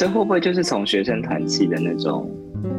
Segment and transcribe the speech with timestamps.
[0.00, 2.34] 这会不会就是从学生团体的那种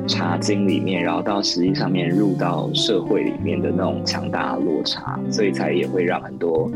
[0.07, 6.67] 茶经里面，然后到实际上面入到社会里面的那种强大落差，所以才也会让很多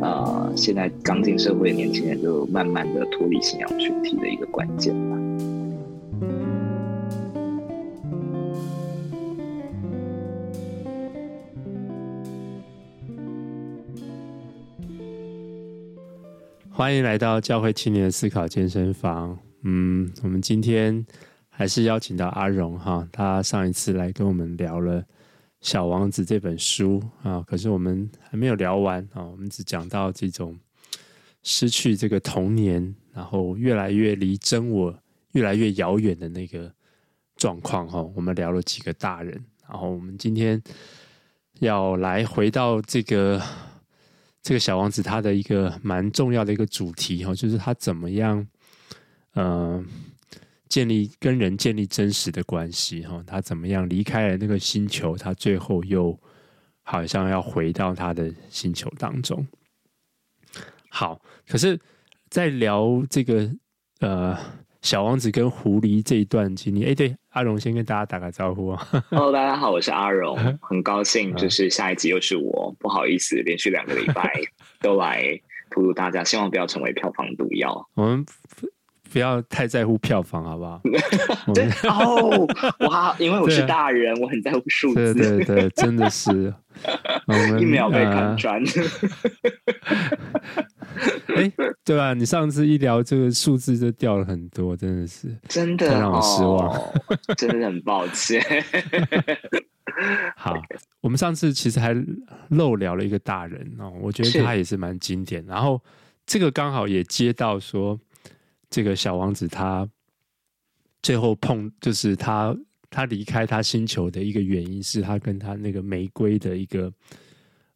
[0.00, 5.18] 呃现在刚进社会的年轻人就慢慢的脱离信仰群体的一个关键吧。
[16.70, 19.38] 欢迎来到教会青年思考健身房。
[19.62, 21.04] 嗯，我们今天
[21.48, 25.00] 还是邀请到阿荣哈，他上一次来跟我们聊了
[25.60, 30.58] 《小王子》这本书啊，可是我们还没有聊完啊，我们只讲到这种
[31.42, 34.96] 失去这个童年，然后越来越离真我
[35.32, 36.72] 越来越遥远的那个
[37.36, 38.02] 状况哈。
[38.14, 39.32] 我们聊了几个大人，
[39.68, 40.62] 然后我们今天
[41.60, 43.40] 要来回到这个。
[44.44, 48.44] 这个小王子他的一个蛮重要的一个主题哈，就是他怎么样，
[49.34, 49.84] 呃，
[50.68, 56.18] 建立跟人建立真实的关系哈，他怎么样离开了那个星球，他最后又
[56.82, 59.46] 好像要回到他的星球当中。
[60.88, 61.78] 好，可是，
[62.28, 63.50] 在聊这个
[64.00, 64.38] 呃。
[64.82, 68.88] 小王子跟狐狸这一段经历，哎，对，阿荣先跟大家打个招呼啊。
[69.10, 74.28] Hello，大家好，我是阿荣， 很高兴，就是下一集又是我，不好意思，连续两个礼拜
[74.80, 75.40] 都来
[75.70, 77.88] 荼毒大家，希望不要成为票房毒药。
[77.94, 78.26] 我们
[79.12, 80.80] 不要太在乎票房，好不好？
[81.54, 82.46] 对哦，
[82.88, 86.52] 哇，因为我是大人，我很在乎数字，对对对，真的是，
[87.60, 88.62] 一秒被看穿。
[91.34, 91.50] 哎，
[91.84, 92.14] 对吧？
[92.14, 96.92] 你上次一聊这个数字就掉了很多，真的是，真的让我失望，哦、
[97.36, 98.42] 真的很抱歉。
[100.36, 100.60] 好，
[101.00, 101.94] 我们上次其实还
[102.48, 105.44] 漏聊了一个大人哦，我觉得他也是蛮经典。
[105.46, 105.80] 然后
[106.26, 107.98] 这个刚好也接到说，
[108.72, 109.86] 这个小王子他
[111.02, 112.56] 最后碰，就是他
[112.88, 116.90] 他离开他星球的一个原因是他跟他那个玫瑰的一个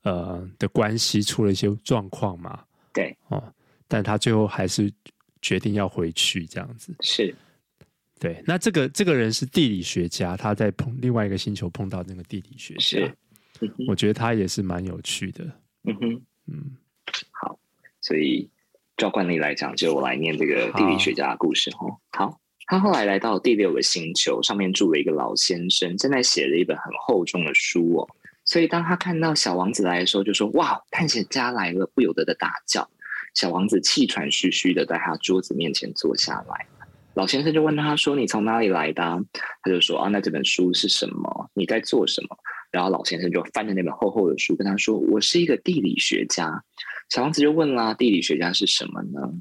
[0.03, 2.65] 呃的关系出了一些状况嘛。
[2.95, 3.53] 对哦，
[3.87, 4.91] 但他最后还是
[5.43, 7.35] 决定要回去，这样子是。
[8.19, 13.15] 对，那这个这个人是地理学家，他在碰另外一个星球碰到那个地理学家，
[13.87, 15.45] 我觉得他也是蛮有趣的。
[15.85, 16.77] 嗯哼，嗯，
[17.31, 17.59] 好，
[18.01, 18.49] 所以
[18.97, 21.87] 照惯例来讲，就我来念这个地理学家的故事哈。
[22.17, 28.09] 好，他后来来到第六个星球，上面住了一个老先生，正在写着一本很厚重的书哦。
[28.45, 32.89] 所以当他看到小王子来的时候，就说：“哇，探险家来了！”不由得的大叫。
[33.35, 36.67] 小王子气喘吁吁的在他桌子面前坐下来。
[37.15, 39.03] 老先生就问他说：“你从哪里来的？”
[39.63, 41.51] 他就说：“啊，那这本书是什么？
[41.55, 42.29] 你在做什么？”
[42.73, 46.63] 然后老先生就翻着那本厚厚的书，跟他说：“我是一个地理学家。”
[47.09, 49.33] 小王子就问啦：“地理学家是什么呢？”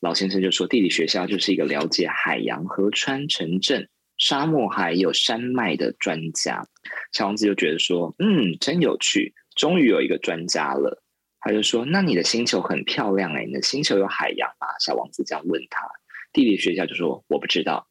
[0.00, 6.64] 老先生就说：“地理学家就是一个了解海洋、河川、城镇。”沙漠还有山脉的专家，
[7.12, 11.02] 小王子就觉得说：“嗯，真有趣，终于有一个专家了。”
[11.40, 15.88] 他就说：“那你的星球很漂亮哎，你的星球有海洋吗？”小王子这样问他，
[16.32, 17.88] 地理学家就说：“我不知道。”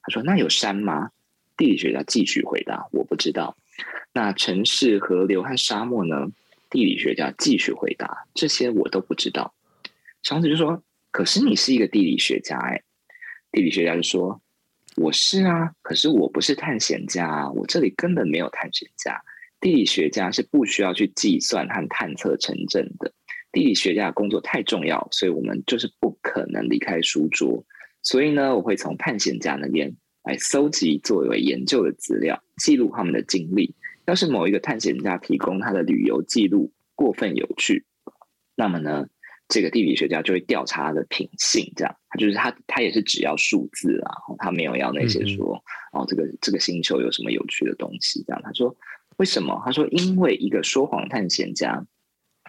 [0.00, 1.10] 他说：“那有山吗？”
[1.58, 3.54] 地理学家继续回答：“我不知道。”
[4.14, 6.28] 那城市、河流和沙漠呢？
[6.74, 9.54] 地理学家继续回答：“这些我都不知道。”
[10.24, 12.82] 小王子就说：“可是你是一个地理学家哎。”
[13.52, 14.40] 地理学家就说。
[14.96, 19.20] 我是啊，可是我不是探险家啊，我这里根本没有探险家。
[19.60, 23.12] 地理学家是不需要去计算和探测城镇的。
[23.50, 27.64] 地理学家的工作太重要，所以我们就是不可能离开书桌。
[28.02, 29.92] 所以呢，我会从探险家那边
[30.22, 33.74] 来搜集作为研究的资料，记录他们的经历。
[34.06, 37.86] 要是某一个探险家提供他的旅游记录过分有趣，
[38.54, 39.06] 那么呢，
[39.48, 48.42] 这个地理学家就会调查他的品性，这样，他就是他，他也是只要数字啊，他没有要那些说，哦，这个这个星球有什么有趣的东西，这样。
[48.44, 48.76] 他说
[49.16, 49.60] 为什么？
[49.64, 51.86] 他说因为一个说谎探险家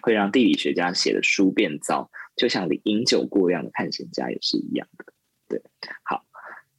[0.02, 5.06] 会让地理学家写的书变糟，就像你饮酒过量的探险家也是一样的。
[5.48, 5.62] 对，
[6.02, 6.26] 好，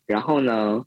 [0.06, 0.86] 然后呢，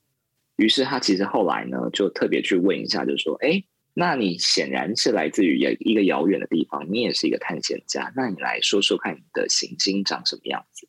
[0.57, 3.65] 于是他其实后来呢，就特别去问一下，就说，哎。
[3.93, 8.13] 那你显然是来自于一个遥远的地方，你也是一个探险家。
[8.15, 10.89] 那你来说说看，你的行星长什么样子？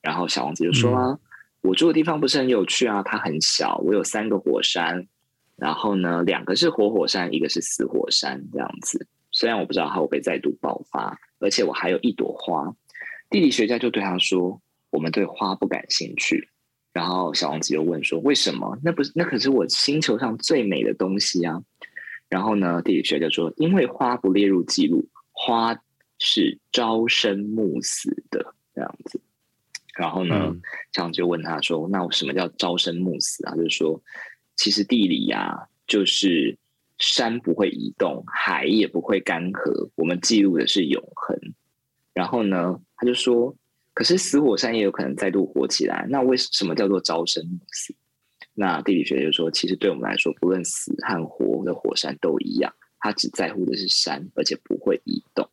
[0.00, 1.18] 然后小王子就说啊：“嗯、
[1.60, 5.06] 我住的地方不是很有趣啊，它很小，我有三个火山，
[5.56, 9.06] 然后呢，两个是活火山，一个是死火山，这样子。
[9.30, 12.74] 虽然我不知道它会不会再度爆发，而且我还有一朵花。
[13.28, 16.48] 地理学家就对他说：我们对花不感兴趣。
[16.92, 18.76] 然后小王子又问说：为什么？
[18.82, 21.62] 那不是那可是我星球上最美的东西啊！”
[22.30, 25.76] 然后呢，地理学家说，因为花不列入记录，花
[26.18, 29.20] 是朝生暮死的这样子。
[29.96, 30.62] 然后呢，嗯、
[30.92, 34.00] 小王就问他说：“那什么叫朝生暮死啊？”就是说，
[34.54, 36.56] 其实地理呀、啊，就是
[36.98, 41.36] 山不会移动，海也不会干涸，我们记录的是永恒。
[42.14, 43.54] 然后呢，他就说
[43.92, 47.92] ：“可是死火山也有可能再度活起来，那为什么叫做朝生暮死？”
[48.60, 55.48] 那地理学就说：“其实对我们来说，不论死和活的火山都一样，他只在乎的是山，而且不会移动。”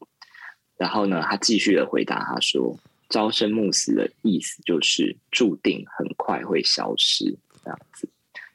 [0.78, 2.78] 然后呢，他继续的回答他说。
[3.10, 7.24] 朝生暮死的意思就是注定很快会消失
[7.64, 8.10] 这样子，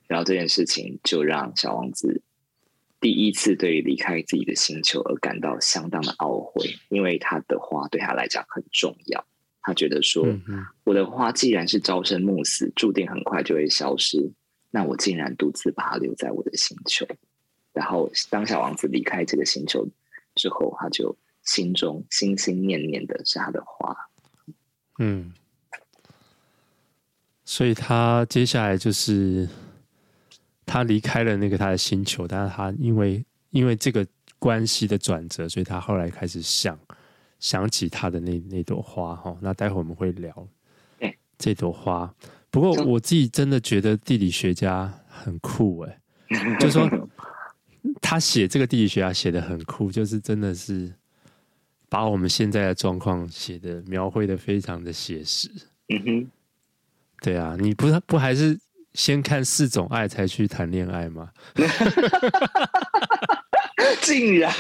[0.06, 2.20] 然后这件事情就让小王子
[3.00, 9.24] 第一次对于离开自己的星球而感到相当的懊悔，因为他的花对他来讲很重要。
[9.62, 10.22] 他觉得说，
[10.84, 14.30] 我的花既然是朝生暮死，注定很快就会消失，
[14.74, 17.06] 那我竟然独自把它留在我的星球。
[17.72, 19.86] 然后当小王子离开这个星球
[20.34, 23.96] 之后，他就心中心心念念的是他的花。
[24.98, 25.32] 嗯，
[27.44, 29.48] 所以他接下来就是
[30.64, 34.06] 他离开了那个他的星球，但是他因为因为这个
[34.38, 36.78] 关系的转折，所以他后来开始想
[37.38, 39.36] 想起他的那那朵花哈。
[39.40, 40.48] 那待会我们会聊
[41.38, 42.14] 这朵花。
[42.52, 45.98] 不过我自己真的觉得地理学家很酷哎，
[46.60, 46.88] 就是说
[48.00, 50.92] 他写这个地理学家写的很酷，就是真的是。
[51.88, 55.50] 把我们现在的状况写的描绘的非常的写实。
[55.90, 56.30] 嗯哼，
[57.20, 58.58] 对啊，你不不还是
[58.94, 61.30] 先看四种爱才去谈恋爱吗？
[64.00, 64.52] 竟然，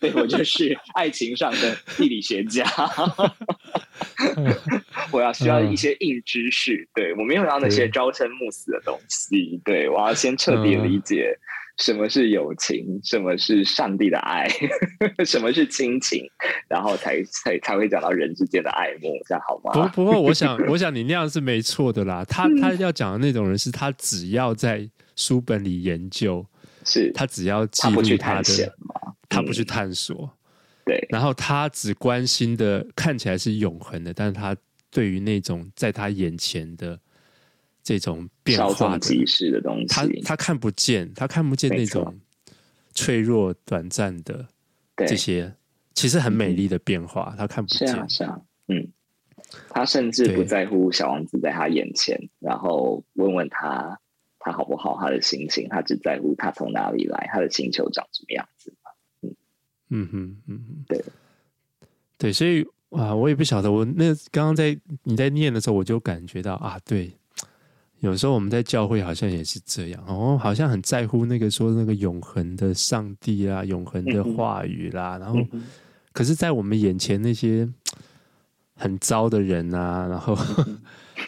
[0.00, 2.64] 对，我就是爱情上的地理学家。
[5.10, 9.60] 我要需要一些硬知识，对，我没有要那些朝生暮死的东西。
[9.64, 11.36] 对，我要先彻底理解。
[11.78, 12.98] 什么是友情？
[13.04, 14.48] 什么是上帝的爱？
[15.26, 16.26] 什么是亲情？
[16.68, 19.86] 然后才才才会讲到人之间的爱慕，这样好吗？
[19.94, 22.24] 不不过，我想 我想你那样是没错的啦。
[22.24, 26.46] 他他要讲的那种人，是他只要在书本里研究，
[26.86, 28.76] 是他只要记录他的，
[29.28, 30.30] 他不去探索，嗯、
[30.86, 31.06] 对。
[31.10, 34.56] 然后他只关心的看起来是永恒的，但是他
[34.90, 36.98] 对于那种在他眼前的。
[37.88, 42.18] 这种变化即逝的东西，他他看不见，他看不见那种
[42.94, 44.44] 脆弱短暂的
[44.96, 45.54] 这些，
[45.94, 47.86] 其实很美丽的变化，他看不见。
[47.86, 48.88] 是啊，是啊，嗯，
[49.68, 53.96] 他甚至不在乎小王子在他眼前，然后问问他
[54.46, 58.72] 他好不好，他的心情，他只在乎他从哪里来，他的星球长什么样子。
[59.90, 61.04] 嗯嗯嗯嗯，对
[62.16, 67.10] 对，所以啊，我也不晓得，我那刚刚在你在念的时候，我就感觉到啊，对。
[68.00, 75.40] 有时候我们在教会好像也是这样哦，好像很在乎那个说那个永恒的上帝啊，永恒的话语啦，然后，
[76.12, 77.66] 可是，在我们眼前那些
[78.76, 80.36] 很糟的人啊，然后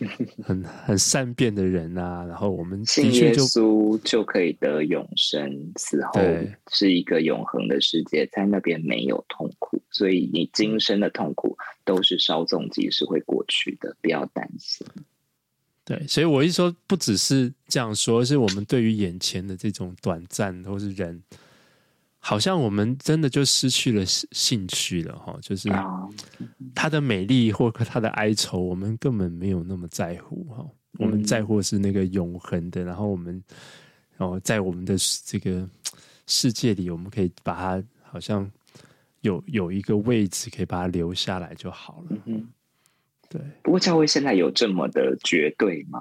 [0.45, 6.21] 很很善变的人啊，然后我们的确就信耶稣就可以得永生，死后
[6.71, 14.87] 是一个永恒的世界，在那边没有痛苦，所以你今生的痛苦都是稍纵即逝会过去的，不要担心。
[15.85, 21.23] 对，所以我一说不只是这样说，是我们对于眼前的这种短暂，或是人，
[22.19, 25.39] 好像我们真的就失去了兴趣了哈。
[25.41, 25.69] 就是
[26.75, 30.67] 它的美丽或它的哀愁，我们根本没有那么在乎哈。
[30.99, 33.43] 我们在乎是那个永恒的，然后我们
[34.17, 35.69] 哦，在我们的这个
[36.27, 38.51] 世界里，我们可以把它好像
[39.21, 42.17] 有有一个位置，可以把它留下来就好了。
[42.27, 42.49] 嗯
[43.31, 46.01] 对，不过教会现在有这么的绝对吗？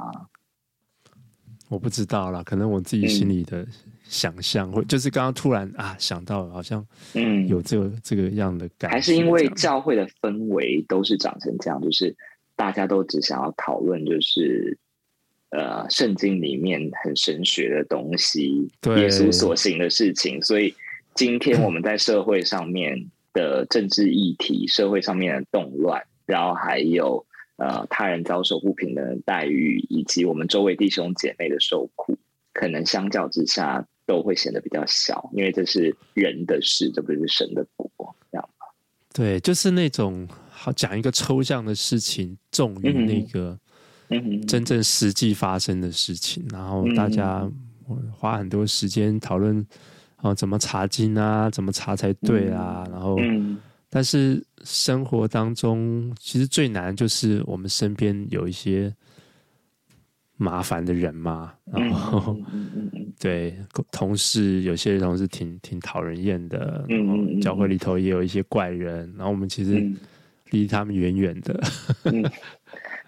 [1.67, 3.67] 我不知道啦，可能我自己心里的
[4.09, 7.47] 想象，或、嗯、就是刚刚突然啊想到，好像嗯。
[7.47, 12.15] 有这个、嗯、这个样的感觉，还是因为教会的氛围都是长成这样，就是
[12.55, 14.77] 大家都只想要讨论，就是
[15.51, 19.01] 呃圣经里面很神学的东西，对。
[19.01, 20.73] 耶稣所行的事情，所以
[21.13, 26.03] 今天我们在社会上面的政治议题，嗯、社会上面的动乱。
[26.25, 32.17] 然后还有呃，他人遭受不平等的待遇，以及我们周围弟兄姐妹的受苦，
[32.51, 38.65] 可能相较之下都会显得比较小，因为这是人的事，这不是神的国，这样吗？
[39.13, 43.55] 对，就是那种好讲一个抽象的事情，重于那个
[44.47, 47.47] 真正实际发生的事情，嗯、然后大家
[48.11, 49.63] 花很多时间讨论
[50.21, 53.17] 哦，怎么查经啊，怎么查才对啊，嗯、然后。
[53.19, 53.59] 嗯
[53.89, 58.93] 但是生活当中，其实最难就是我们身边有一些
[60.37, 62.37] 麻烦的人嘛，然后
[63.19, 63.57] 对
[63.91, 69.91] 同事，有些同事挺挺讨人厌的，然后教会里头也有一些怪人，然后我们其实
[70.51, 71.59] 离他们远远的。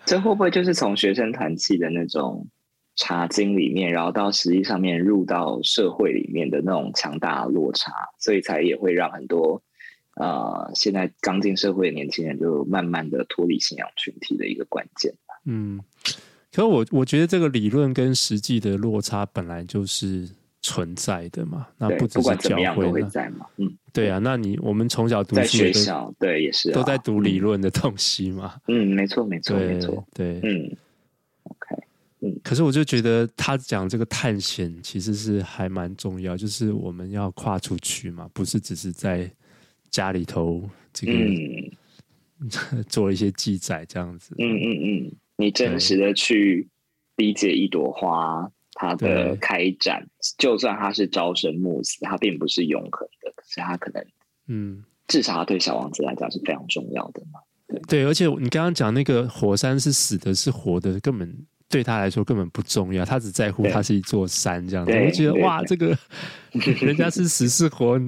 [0.06, 2.48] 这会不会就是从学生团契的那种
[2.96, 9.62] 茶经里面，然后到实际上面入到社会里面的那种强大落差，所以才也会让很多
[10.16, 15.14] 呃现在刚进社会的年轻人就慢慢的脱离信仰群体的一个关键。
[15.46, 15.80] 嗯，
[16.52, 20.30] 可是我我觉得这个理论跟实际的落差本来就是。
[20.62, 30.70] 存在的嘛，那不只是教会会在嘛，嗯，对啊，那你我们从小读书在学校，对，也是、啊、都在读理论的东西嘛，嗯，没错，没错，没错，对，嗯
[31.44, 31.82] ，OK，
[32.20, 39.32] 嗯，可是我就觉得他讲这个探险其实是还蛮重要，就是我们要跨出去嘛，不是只是在
[39.90, 46.68] 家里头这个、嗯、 做一些记载这样子，嗯嗯嗯，你真实的去
[47.16, 48.52] 理解一朵花。
[48.82, 54.02] 它的开展，就算它是朝生暮死，它并不是永恒的，可是它可能，
[54.48, 57.42] 嗯，至少它对小王子来讲是非常重要的嘛。
[57.68, 64.94] 对，对，而且你刚刚讲那个火山是死的，是活的，根本对他来说根本不重要，他只在乎它是一座山这样子。
[64.94, 65.98] 我就觉得哇，这个
[66.80, 68.00] 人家是死是活，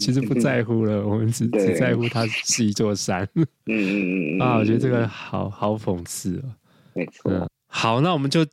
[0.00, 3.22] 其实不在乎了，我们只只在乎它是一座山。
[3.36, 6.50] 嗯嗯嗯 啊，我觉得这个好好讽刺啊。
[6.96, 7.48] 没错、嗯。
[7.68, 8.44] 好，那我们就。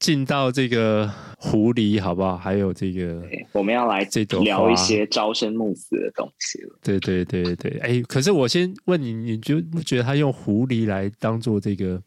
[0.00, 2.38] 进到这个狐狸好不好？
[2.38, 6.78] 还有这个，我们要来这聊一些朝生暮死的东西了。
[6.80, 12.00] 对对对对，哎，可是我先问你，你就觉得他用狐狸来当做这个，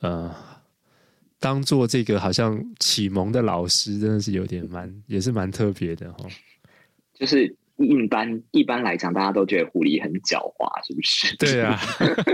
[0.00, 0.34] 呃，
[1.38, 6.24] 当做这个好像启蒙的老师，真的是有点蛮，也是蛮特别的哈。
[7.12, 7.54] 就是。
[7.78, 11.36] 一般一般来讲，大家都觉得狐狸很狡猾，是不是？
[11.36, 11.78] 对啊，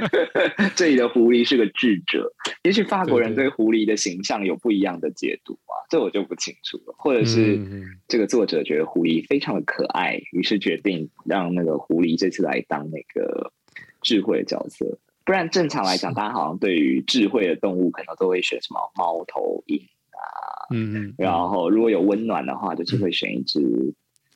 [0.74, 2.32] 这里的狐狸是个智者。
[2.62, 6.94] 也许法国人对狐狸的形象有不一样的解读啊，这我就不清楚了。
[6.96, 7.60] 或者是
[8.08, 13.52] 这个作者觉得狐狸非常的可爱，于是决定让那个狐狸这次来当那个
[14.00, 14.98] 智慧的角色。
[15.26, 19.78] 不然正常来讲，大家好像对于智慧的动物，可能都会选什么猫头鹰
[20.10, 23.60] 啊，嗯嗯，然后如果有温暖的话，就是会选一只。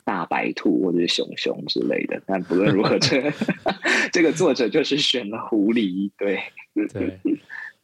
[0.08, 3.30] 大白兔或者是熊熊之类的，但不论如何， 这
[4.10, 6.10] 这个作者就是选了狐狸。
[6.16, 6.40] 对
[6.88, 7.20] 对，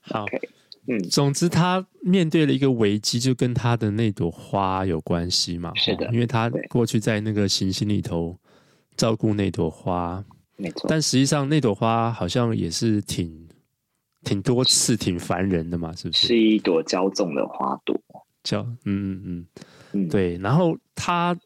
[0.01, 0.41] 好，okay,
[0.87, 5.71] 嗯，总之他面对了一个危机，就跟他的那朵花有关系嘛。
[5.75, 8.35] 是的，因为他过去在那个行星里头
[8.97, 10.25] 照顾那朵花，
[10.57, 10.87] 没错。
[10.89, 13.47] 但实际上那朵花好像也是挺
[14.23, 16.29] 挺多次、挺烦人的嘛，是不是？
[16.29, 17.95] 是一朵骄纵的花朵，
[18.43, 19.47] 叫嗯嗯嗯
[19.93, 20.39] 嗯，对。
[20.39, 21.37] 然后他。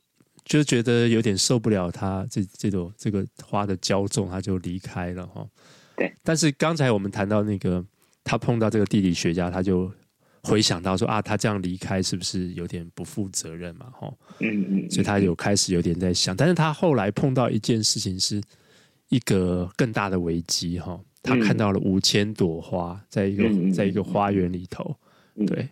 [0.48, 5.46] 就觉得有点受不了他这这朵这个花的骄纵，他就离开了哈。
[5.94, 7.84] 对，但是刚才我们谈到那个，
[8.24, 9.92] 他碰到这个地理学家，他就
[10.44, 13.90] 回想到说啊，他这样离开是不是有点不负责任嘛？
[13.90, 18.40] 哈，嗯嗯，所以他有开始有点在想，但是他后来碰到一件事情，是
[19.10, 20.98] 一个更大的危机哈。
[21.22, 24.96] 他看到了五千朵花，在一个在一个花园里头，
[25.46, 25.68] 对。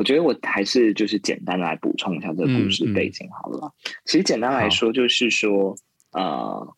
[0.00, 3.66] 我觉得我还是就是简单的来补充一下这个故事背景好了。
[3.66, 3.72] 嗯嗯、
[4.06, 5.76] 其实简单来说就是说，
[6.12, 6.74] 呃，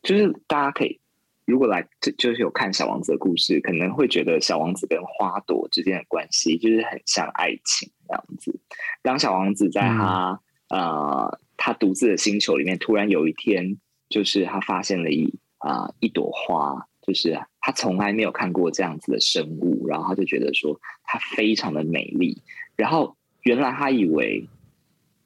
[0.00, 1.00] 就是大家可以
[1.44, 8.60] 如果来就就是有看小王子的故事，可能会觉得小王子跟花朵之间的关系就是很像爱情这样子。
[9.02, 13.76] 当小王子在他、嗯、呃他独自的星球里面，突然有一天，
[14.08, 16.86] 就是他发现了一啊、呃、一朵花。
[17.12, 22.40] 就是他从来没有看过这样子的生物，然后他就觉得说它非常的美丽。
[22.74, 24.48] 然后原来他以为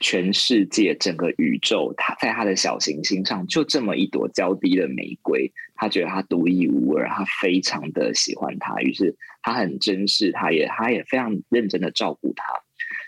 [0.01, 12.45] 全世界整个宇宙，他在他的小行星上就这么一朵娇滴的玫瑰，他觉得他独一无二，他非常的喜欢它，于是他很珍视它，也他也非常认真的照顾它。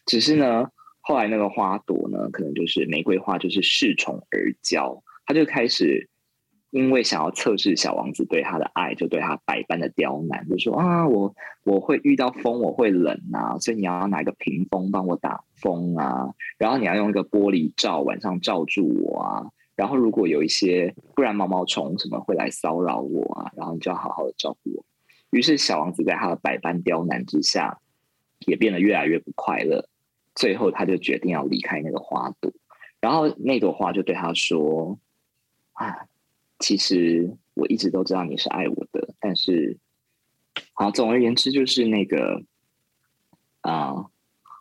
[0.07, 0.69] 只是呢，
[1.01, 6.09] 后来那个花朵呢，可能就是玫瑰花，就是恃宠而骄，他就开始。
[6.79, 24.85] 因为想要测试小王子对他的爱，就对他百般的刁难，就说啊，我我会遇到风，我会冷啊，所以你要拿个屏风帮我挡风啊，然后你要用一个玻璃罩晚上罩住我啊，然后如果有一些不然毛毛虫什么会来骚扰我啊，然后你就要好好的照顾我。
[25.31, 27.81] 于是小王子在他的百般刁难之下，
[28.47, 29.89] 也变得越来越不快乐，
[30.37, 32.53] 最后他就决定要离开那个花朵，
[33.01, 34.97] 然后那朵花就对他说
[35.73, 36.07] 啊。
[36.59, 39.79] 其实我一直都知道你是爱我的，但是，
[40.73, 42.43] 好，总而言之就是那个，
[43.61, 44.11] 啊、呃，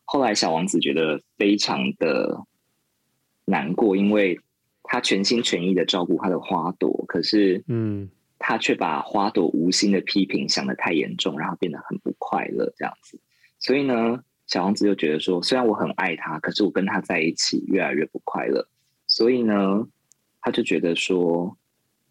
[0.06, 2.46] 后来小王子觉得非常的
[3.46, 4.40] 难过，因为
[4.84, 13.20] 他全心全意的照顾他的花朵，可是，嗯，他却把花朵无心的批评想得太严重，然后变得很不快乐这样子。
[13.58, 18.68] 所以呢，小王子就觉得说，虽然我很爱他，可是我跟他在一起越来越不快乐，
[19.08, 19.88] 所以呢，
[20.42, 21.58] 他就觉得说。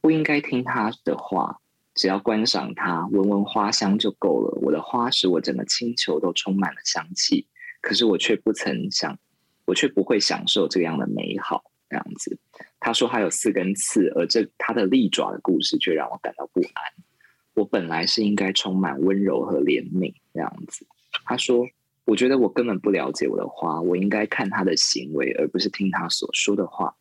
[0.06, 1.58] 不应该听他的话，
[1.92, 4.56] 只要观赏它，闻闻花香就够了。
[4.62, 7.48] 我的花使我整个星球都充满了香气，
[7.80, 9.18] 可是我却不曾想，
[9.64, 11.64] 我却不会享受这样的美好。
[11.90, 12.38] 这样子，
[12.78, 16.84] 他说他有四根刺，而这他的利爪的故事却让我感到不安。
[17.54, 20.86] 我本来是应该充满温柔和怜悯这样子。
[21.24, 21.66] 他说，
[22.04, 26.94] 我觉得我根本不了解我的花，我应该看他的行为，而不是听他所说的话。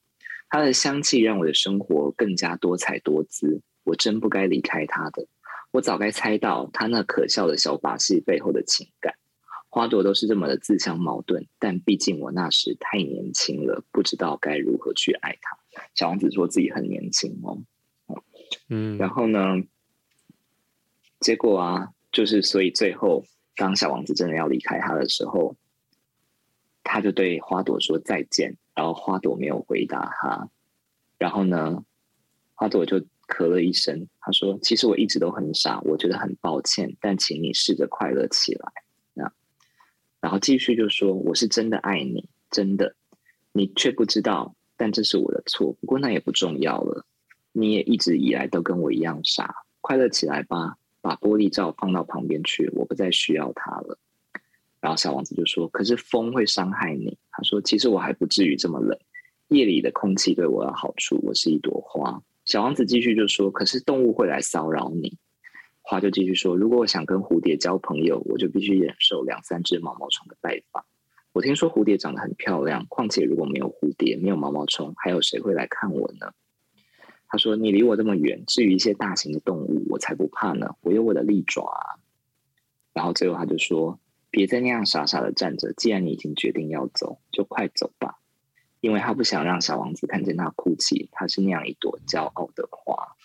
[0.49, 3.61] 他的香气让我的生活更加多彩多姿。
[3.83, 5.27] 我真不该离开它的，
[5.69, 9.13] 我早该猜到它那可笑的小把戏背后的情感。
[9.69, 15.57] 花朵都是这么的自相矛盾，但毕竟我那时太年轻了，不知道该如何去爱它。
[15.93, 17.61] 小王子说自己很年轻哦，
[18.69, 19.61] 嗯，然后呢，
[21.19, 23.25] 结果啊，就是所以最后，
[23.55, 25.55] 当小王子真的要离开他的时候，
[26.83, 30.49] 他就对花朵说再见，然后花朵没有回答他，
[31.17, 31.83] 然后呢，
[32.53, 33.03] 花朵就。
[33.27, 38.71] 咳了一声，他说：“其实我一直都很傻，我觉得很抱歉，但请你试着快乐起来。”
[40.21, 42.95] 然后继续就说：“我是真的爱你，真的，
[43.51, 45.73] 你却不知道，但这是我的错。
[45.81, 47.03] 不过那也不重要了，
[47.51, 53.97] 你也一直以来都跟我一样傻，快乐起来吧，把玻璃罩放到旁边去，我不再需要它了。”
[54.85, 58.95] 然后小王子就说：“可是风会伤害你。”他说：“其实我还不至于这么冷，
[59.47, 65.17] 夜里的空气对我有好处，我是一朵花。”小王子继续就说：“可是动物会来骚扰你。”
[65.81, 70.85] 花就继续说：“如果我想跟蝴蝶交朋友，我就必须忍受两三只毛毛虫的拜访。
[71.33, 76.31] 我听说蝴蝶长得很漂亮，况且如果没有蝴蝶，没有毛毛虫，还有谁会来看我呢？”
[77.27, 80.75] 他说：“你离我这么远，至于一些大型的动物，我才不怕呢。
[80.81, 81.97] 我有我的利爪啊。”
[82.93, 83.99] 然后最后他就说
[84.35, 88.19] ：“别再那样傻傻的站着，既然你已经决定要走，就快走吧。”
[88.81, 93.15] 因为他不想让小王子看见他哭泣，他是那样一朵骄傲的花，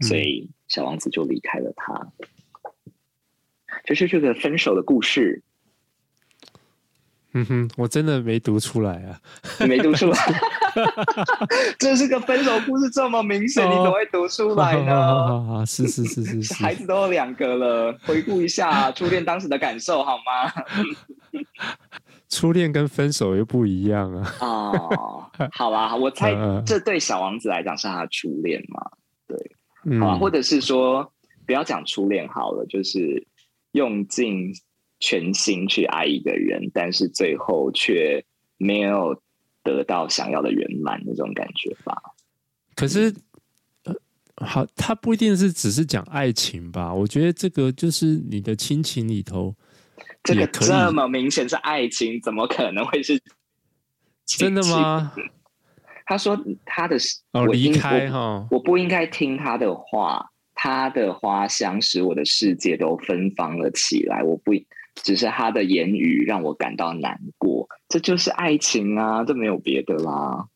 [0.00, 2.12] 所以小王子就离开了他。
[3.84, 5.42] 就是这个分手的故事。
[7.32, 9.22] 嗯哼，我真的没读出来啊，
[9.60, 10.18] 你没读出来。
[11.78, 14.92] 这是个分手故事，这么明显，你怎么会读出来呢？
[14.94, 21.42] 啊，是是是是是，孩子都有两个了，回顾一下初恋当时的感受好吗？
[22.28, 24.32] 初恋跟分手又不一样啊！
[24.40, 26.34] 哦，好吧，我猜
[26.66, 28.82] 这对小王子来讲是他的初恋嘛？
[29.28, 31.12] 对，好吧，或者是说
[31.46, 33.26] 不要讲初恋好了，就是
[33.72, 34.52] 用尽
[34.98, 38.24] 全心去爱一个人，但是最后却
[38.56, 39.14] 没有
[39.66, 41.94] 得到想要的圆满那种感觉吧？
[42.76, 43.12] 可是，
[44.36, 46.94] 好，他不一定是只是讲爱情吧？
[46.94, 49.54] 我觉得这个就是你的亲情里头。
[50.22, 53.20] 这个这么明显是爱情，怎么可能会是
[54.24, 55.12] 真的吗？
[56.06, 56.96] 他说他的
[57.32, 60.30] 哦离开哈，我不应该听他的话。
[60.58, 64.22] 他的花香使我的世界都芬芳了起来。
[64.22, 64.52] 我不
[65.02, 70.48] 只是他的言语让我感到难过，这就是爱情啊，这没有别的啦。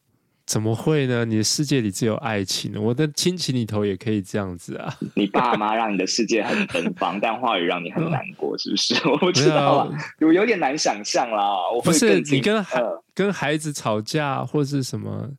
[0.47, 1.25] 怎么会呢？
[1.25, 4.93] 你的世界里只有爱情，我的亲情里头也可以这样子啊。
[5.15, 8.95] 你爸妈让你的世界很芬芳，但话语让你很难过，是不是？
[9.09, 11.71] 我不知道啊，我有点难想象啦。
[11.73, 12.83] 我不是你跟孩
[13.15, 15.31] 跟孩子吵架，或是什么，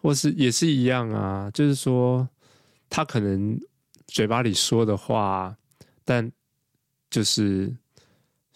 [0.00, 1.50] 或是也是一样啊。
[1.52, 2.28] 就是说，
[2.88, 3.58] 他可能
[4.06, 5.56] 嘴巴里说的话，
[6.04, 6.30] 但
[7.10, 7.74] 就是。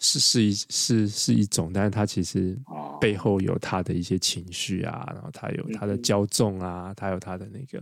[0.05, 2.57] 是是一是是一种，但是他其实
[2.99, 7.81] 背后有他的一些情绪啊，然后他有他的骄纵啊，他有他的那个。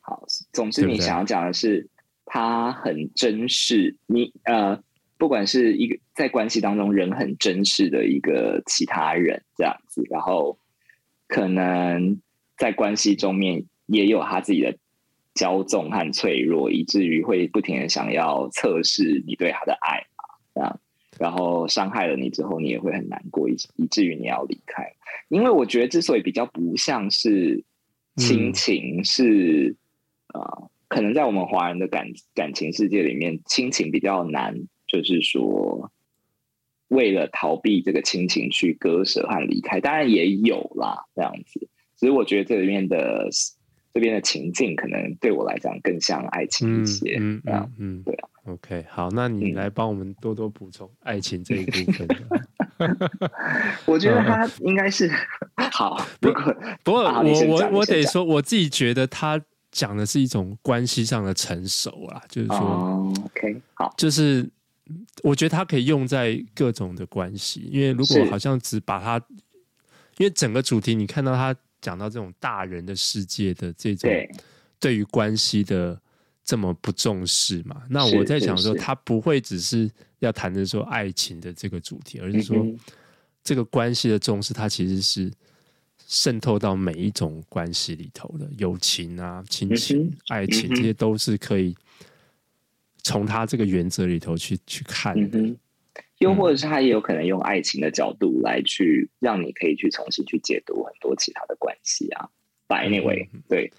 [0.00, 1.88] 好，总之你想要讲的是，
[2.24, 4.82] 他很珍视你，呃，
[5.16, 10.58] 不管是一个在关系当中人很珍视的一个其他人这样子，然后
[11.28, 12.20] 可能
[12.56, 14.76] 在关系中面也有他自己的
[15.38, 20.80] 骄纵和脆弱，以至于会不停的想要测试你对他的爱嘛，这样。
[21.16, 24.84] 然后伤害了你之后，你也会很难过，以以至于你要离开。
[25.28, 27.62] 因为我觉得，之所以比较不像是
[28.16, 29.76] 亲情，是
[30.34, 35.90] 呃，可能在我们华人的感感情世界里面，亲情比较难，就是说
[36.88, 39.80] 为了逃避这个亲情去割舍和离开。
[39.80, 41.68] 当然也有啦，这样子。
[41.96, 43.28] 所以我觉得这里面的
[43.98, 47.16] 这边的情境，可能对我来讲更像爱情一些。
[47.18, 48.28] 嗯嗯嗯，对啊。
[48.44, 52.06] OK，好，那你来帮我们多多补充爱情这一部分。
[53.86, 55.10] 我觉得他应该是
[55.72, 59.40] 好，不过不过我我我得说，我自己觉得他
[59.72, 64.48] 讲的是一种关系上的成熟啊，就是说，OK，好，就是
[65.24, 69.20] 我觉得他可以用在各种的关系，因为如果好像只把他，
[70.18, 74.10] 因为整个主题你看到他讲到这种大人的世界的这种
[74.78, 76.00] 对于关系的。
[76.48, 77.82] 这么不重视嘛。
[77.90, 79.86] 那我在想说，他不会只是
[80.20, 82.66] 要谈的说爱情的这个主题，而是说
[83.44, 85.30] 这个关系的重视，它其实是
[86.06, 91.76] 渗透到每一种关系里头的，友情啊、亲情、爱情，这些都是可以
[93.02, 95.54] 从他这个原则里头去去看的。
[96.18, 102.28] 又或者是他也有可能用爱情的角度来去让你可以去重新去解读很多其他的关系啊。
[102.66, 103.72] But anyway，对，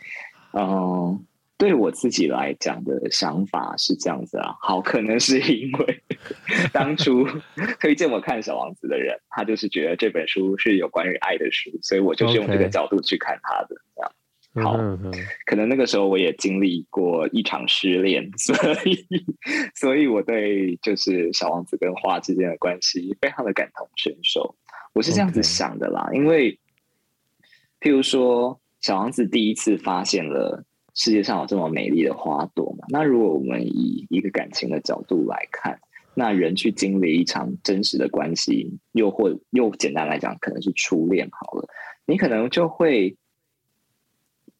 [0.54, 1.26] 嗯，
[1.58, 4.56] 对我自己来讲的想法是这样子啊。
[4.62, 6.02] 好，可能是因为
[6.72, 7.28] 当初
[7.80, 14.12] 推荐我看《小王子》的人，他就是觉得这本书是有关于爱的书，所以我就是用这个角度去看他的这样。
[14.56, 14.76] 好，
[15.46, 19.06] 可能那个时候我也经历过一场失恋，所以，
[19.76, 24.56] 所以我对就是小王子跟花之间的关系非常的感同身受。
[24.94, 26.60] 我是这样子想的啦，因为，
[27.80, 35.80] 譬如说，小王子第一次发现了世界上有这么美丽的花朵嘛，那如果我们以一个感情的角度来看，
[36.16, 41.68] 那人去经历一场真实的关系，又或又简单来讲，可能是初恋好了，
[42.08, 43.16] 你可能就会。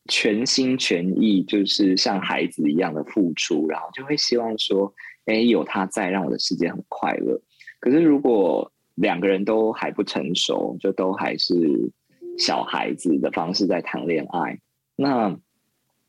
[0.10, 4.94] 全心全意，就是像孩子一样的付出，然后就会希望说，
[5.26, 7.40] 哎，有他在，让我的世界很快乐。
[7.80, 11.56] 可是如果两个人都还不成熟，就都还是
[12.38, 14.60] 小孩子的方式在谈恋爱，
[14.96, 15.38] 那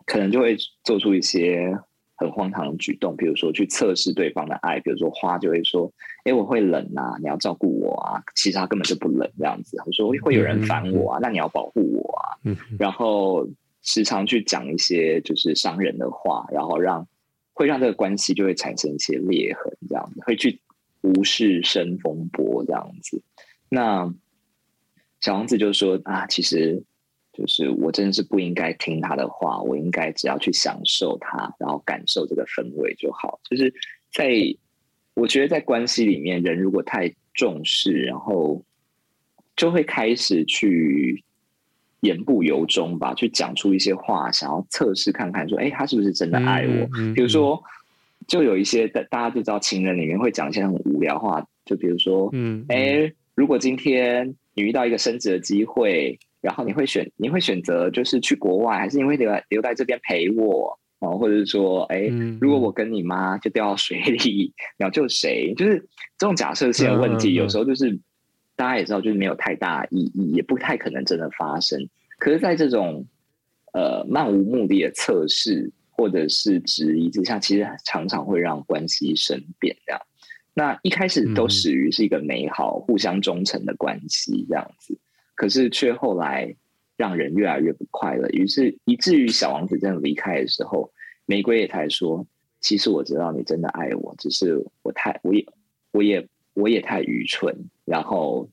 [0.06, 1.78] 可能就会做出一些
[2.16, 5.92] 很荒唐的举动，比如说去测试对方的爱，比如说花就会说，
[6.24, 9.76] 哎，我会冷啊，你要照顾我啊，其实他根本就不冷这样子。
[9.86, 12.34] 我说会有人烦我啊，那你要保护我啊，
[12.78, 13.46] 然后。
[13.82, 17.08] 时常去讲一些就是伤人的话，然后让
[17.54, 20.60] 会让这个关系就会产生一些裂痕，这样子会去
[21.00, 23.22] 无事生风波这样子。
[23.70, 24.14] 那
[25.20, 26.82] 小王子就说啊，其实
[27.32, 33.40] 就是我真的是不应该听他的话，我应该只要去享受他，然后感受这个氛围就好。
[33.48, 33.72] 就是
[34.12, 34.30] 在
[35.14, 38.62] 我觉得在关系里面，人如果太重视，然后
[39.56, 41.24] 就会开始去。
[42.00, 46.86] 言不由衷吧，去讲出一些话，想要测试看看，说，哎，他是不是真的爱我？
[46.96, 47.62] 嗯嗯、比如说，
[48.26, 60.78] 就有一些大大家就知道，情人里面会讲一些很无聊话，就比如说，嗯，哎，如果今天你遇到一个升职的机会，然后你会选，你会选择就是去国外，还是你会留留在这边陪我？
[61.00, 62.10] 哦，或者是说，哎，
[62.40, 65.52] 如果我跟你妈就掉到水里，你要救谁？
[65.54, 65.78] 就是
[66.16, 67.98] 这种假设性的问题，有时候就是。
[68.61, 71.88] 大家也知道，就是没有太大意义，也不太可能真的发生。
[72.18, 73.07] 可是，在这种
[73.73, 79.75] 呃漫无目的的测试或者是质疑之下，其实常常会让关系生变。
[79.87, 80.03] 这样，
[80.53, 84.99] 那一开始都始于是一个美好、互相忠诚的关系，这样子。
[85.35, 86.55] 可是，却后来
[86.99, 88.29] 让人越来越不快乐。
[88.29, 90.92] 于是，以至于小王子真的离开的时候，
[91.25, 92.27] 玫瑰也才说
[92.61, 95.46] ：“其实我知道你真的爱我，只是我太我也
[95.92, 97.57] 我也。”我也太愚蠢，
[97.90, 98.48] 然后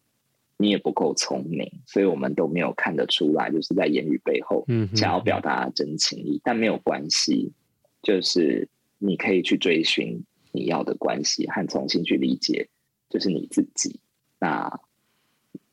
[0.58, 6.42] 你也不够聪明，所以我们都没有看得出来，就是在言语背后想要表达真情意。
[6.44, 7.54] 但没有关系，
[8.02, 12.68] 就是你可以去追寻你要的关系，和重新去理解，
[13.12, 14.00] 就是你自己。
[14.40, 14.80] 那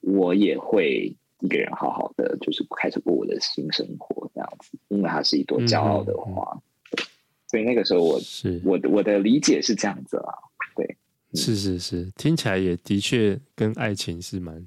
[0.03, 4.77] 我也会一个人好好的，就是开始过我的新生活，这样子。
[4.89, 7.01] 因为它是一朵骄傲的花，嗯、
[7.49, 10.35] 所以那个时候我是我的我的理解是这样子啊，
[10.77, 10.99] 对。
[11.35, 14.67] 是是是，听起来也的确跟爱情是蛮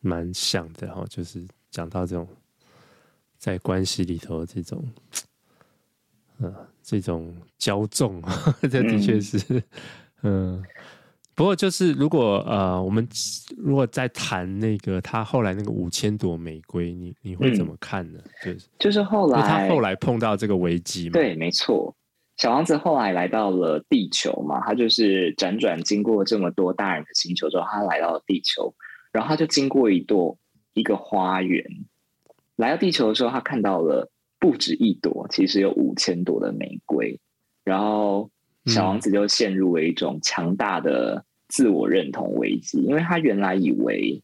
[0.00, 2.26] 蛮像的哈，就是讲到这种
[3.38, 4.84] 在关系里头这种，
[6.38, 8.22] 呃，这种骄纵，
[8.62, 9.62] 这的确是，
[10.22, 10.62] 嗯。
[11.32, 13.08] 不过就是如果呃，我们
[13.56, 18.18] 如果在谈那个他后来那个五千朵玫瑰，你你会怎么看呢？
[18.22, 21.14] 嗯、就是就是后来他后来碰到这个危机嘛？
[21.14, 21.94] 对，没错。
[22.40, 28.74] 小王子后来来到了地球嘛，他就是辗转经过这么多大人的星球之后，他来到了地球，
[29.12, 30.38] 然后他就经过一朵
[30.72, 31.62] 一个花园。
[32.56, 37.20] 来到地球的时候，他看到了不止一朵，其实有五千朵的玫瑰。
[37.62, 38.30] 然后
[38.64, 44.22] 小王子就陷入了一种强大的自我认同危机，因为他原来以为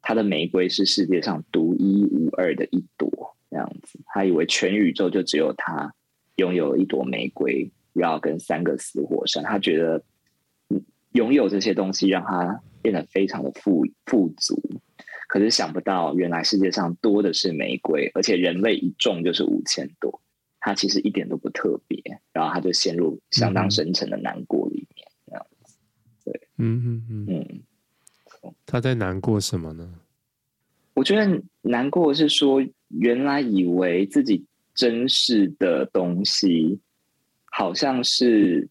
[0.00, 5.92] 他的玫瑰是世界上独一无二的一朵，这样子，他以为全宇宙就只有他。
[6.38, 10.02] 拥有一朵玫瑰，要跟三个死火山，他觉得
[11.12, 14.60] 拥有这些东西让他变得非常的富富足。
[15.26, 20.20] 可是想不到，原来世界上多的是玫瑰，而且人类一种就是五千朵，
[20.60, 22.00] 他其实一点都不特别。
[22.32, 25.76] 然后他就陷入相当深沉的难过里面，这样子。
[26.24, 27.26] 对，嗯嗯嗯
[28.44, 29.92] 嗯，他在难过什么呢？
[30.94, 34.46] 我觉得难过是说，原来以为自己。
[34.78, 36.78] 珍视的东西，
[37.46, 38.68] 好像是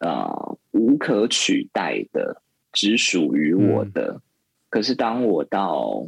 [0.00, 4.14] 呃无可取代的，只属于我的。
[4.14, 4.22] 嗯、
[4.68, 6.04] 可是当我到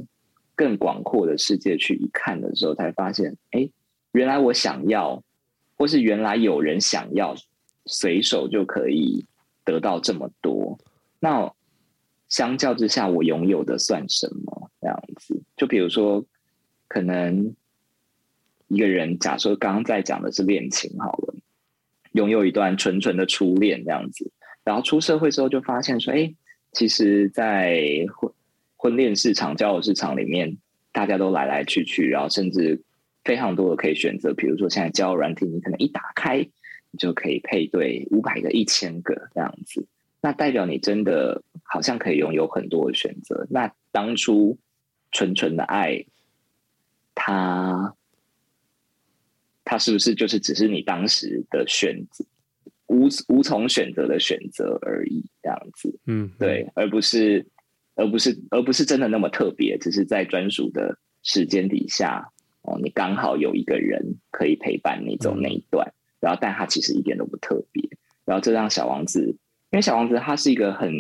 [0.56, 3.70] 更广阔的世界去一看的时候，才发现，哎，
[4.10, 5.22] 原来我想要，
[5.78, 7.36] 或是原来有人想要，
[7.86, 9.24] 随手就可以
[9.64, 10.76] 得到这么多。
[11.20, 11.52] 那
[12.28, 14.72] 相较之下，我拥有的算什么？
[14.80, 16.24] 这样子，就比如说，
[16.88, 17.54] 可能
[18.74, 21.34] 一个人，假设刚刚在讲的是恋情好了，
[22.12, 24.32] 拥有一段纯纯的初恋这样子，
[24.64, 26.32] 然后出社会之后就发现说，哎，
[26.72, 28.32] 其实，在婚
[28.76, 30.56] 婚恋市场、交友市场里面，
[30.90, 32.82] 大家都来来去去，然后甚至
[33.24, 34.32] 非常多的可以选择。
[34.32, 39.86] 比如说，现在交友软体，你可能一打开，你就可以配对五百个、一千个这样子。
[40.22, 43.46] 那代表你真的好像可以拥有很多的选择。
[43.50, 44.56] 那当初
[45.10, 46.06] 纯纯的爱，
[47.14, 47.94] 它
[49.64, 52.24] 它是不是就是只是你当时的选择，
[52.86, 55.24] 无无从选择的选择而已？
[55.42, 57.46] 这样子，嗯，对，而不是。
[57.94, 62.26] 而不是，而不是真的那么特别，只是在专属的时间底下，
[62.62, 67.86] 哦，你刚好有一个人可以陪伴你走那一段，嗯、然后，但他其实一点都不特别，
[68.24, 69.26] 然后这让小王子，
[69.70, 70.90] 因为小王子他是一个很，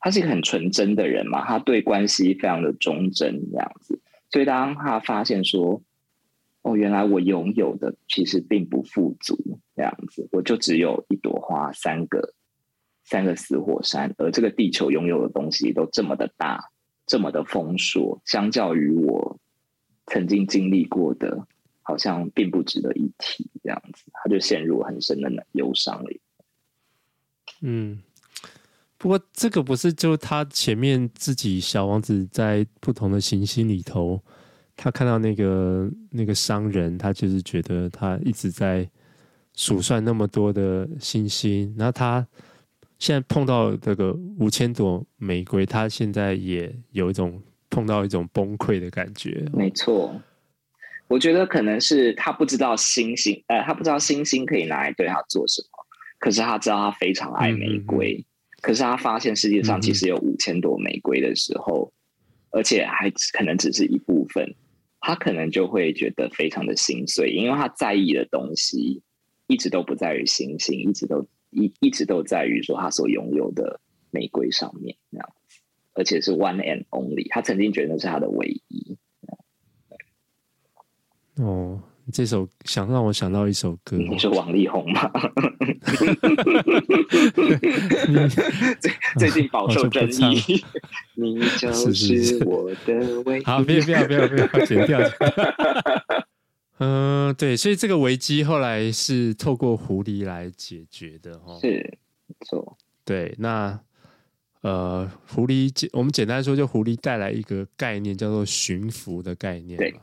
[0.00, 5.82] 他是一个很纯真的人嘛，他对关系非常的忠贞这样子，所以当他发现说，
[6.62, 9.36] 哦，原来我拥有的其实并不富足
[9.76, 12.34] 这样子，我就只有一朵花，三个。
[13.04, 16.70] 三个死火山，而这个地球拥有的东西都这么的大，
[17.04, 19.40] 这么的丰硕，相较于我
[20.06, 21.44] 曾经经历过的，
[21.82, 23.50] 好像并不值得一提。
[23.64, 26.20] 这样子，他就陷入很深的忧伤里。
[27.60, 28.00] 嗯，
[28.96, 34.22] 不过这个不是就他前面自己小王子在不同的行星里头，
[34.82, 38.88] 他看到那个那个商人，他就是觉得他一直在
[39.54, 42.26] 数算那么多的星星，然后他。
[42.98, 49.44] 现在碰到这个五千朵玫瑰，他现在也有一种碰到一种崩溃的感觉。
[49.52, 50.14] 没错，
[51.08, 55.84] 我觉得可能是他不知道星星，呃，他不知道星星可以拿来对他做什么。
[56.20, 58.14] 可是他知道他非常爱玫瑰。
[58.16, 58.24] 嗯、
[58.60, 61.92] 可是他发现世界上其实有五千朵玫瑰的时候，
[62.52, 64.54] 嗯、而且还可能只是一部分，
[65.02, 69.02] 他可能就会觉得非常的心碎，因为他在意的东西
[69.46, 71.28] 一直都不在于星星，一直都。
[71.54, 73.78] 一一直都在于说他所拥有的
[74.10, 75.32] 玫瑰上面，这样，
[75.92, 77.28] 而且是 one and only。
[77.28, 78.96] 他曾经觉得那是他的唯一。
[81.36, 81.78] 哦，
[82.12, 85.10] 这首想让我想到一首歌，你是王力宏吗？
[88.78, 90.62] 最最近饱受争议，
[91.14, 93.44] 你就是我的唯一。
[93.48, 95.00] 好，不要不要不要不要剪掉。
[96.78, 102.76] 嗯、呃，对，所以这个危机后来是透过狐狸来解决的，哈，是没错。
[103.04, 103.78] 对，那
[104.62, 109.78] 呃，狐狸简，我们简单说，就狐狸带来一个概念，叫做驯服的概念。
[109.78, 109.94] 对，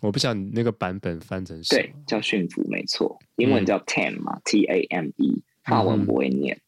[0.00, 6.60] 我不晓得你那个版本翻成什么，对，叫驯服，没错，英文叫 tame 嘛，T A M E，法文不会念，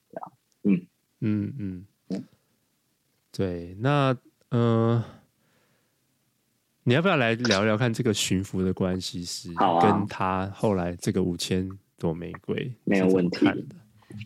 [0.64, 0.84] 嗯嗯
[1.20, 2.24] 嗯嗯，嗯
[3.32, 4.16] 对，那
[4.50, 4.96] 嗯。
[4.96, 5.04] 呃
[6.84, 9.48] 你要不要来聊聊看这个驯服的关系是？
[9.54, 13.64] 好啊，跟他后来这个五千朵玫瑰没有问题的。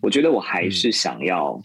[0.00, 1.60] 我觉得我还是想要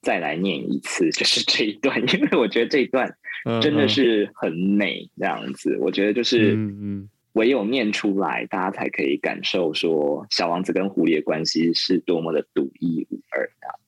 [0.00, 3.14] 再来念一次，嗯、就是这一段，因为我觉得这一段
[3.60, 5.76] 真的是很美，这样子。
[5.80, 13.78] 我觉得就是，嗯，唯有念出来，大家才可以感受说小王子跟狐狸的关系是多么的独一无二的。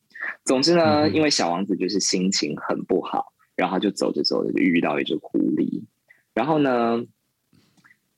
[0.45, 5.83] 总之呢，嗯、因为小王子就是心情很不好，然后就走着走着就遇到一只狐狸。
[6.35, 7.05] 然后呢，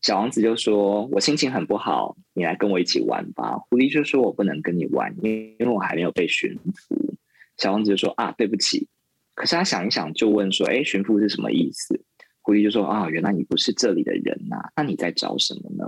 [0.03, 7.15] 小王子就说：“我心情很不好，你来跟我一起玩吧。”狐狸就说：“我不能跟你玩，因为因为我还没有被驯服。”
[7.57, 8.87] 小王子就说：“啊，对不起。”
[9.35, 12.01] 可是他想一想，就问说：“哎，巡抚是什么意思？”
[12.43, 15.85] 狐狸就说：“啊，原来你不是这里的人呐，那你在找什么呢？”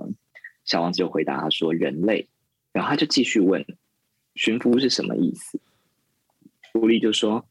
[0.64, 2.28] 小王子就回答他说：“人类。”
[2.72, 3.64] 然后他就继续问
[4.34, 5.60] ：“巡抚是什么意思？”
[6.74, 7.46] 狐狸就说。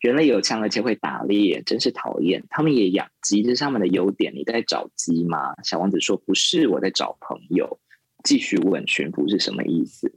[0.00, 2.42] 人类有枪，而且会打猎，真是讨厌。
[2.50, 4.34] 他们也养鸡，这是他们的优点。
[4.34, 5.54] 你在找鸡吗？
[5.62, 7.78] 小王子说：“不是，我在找朋友。”
[8.24, 10.12] 继续问：“巡抚是什么意思？”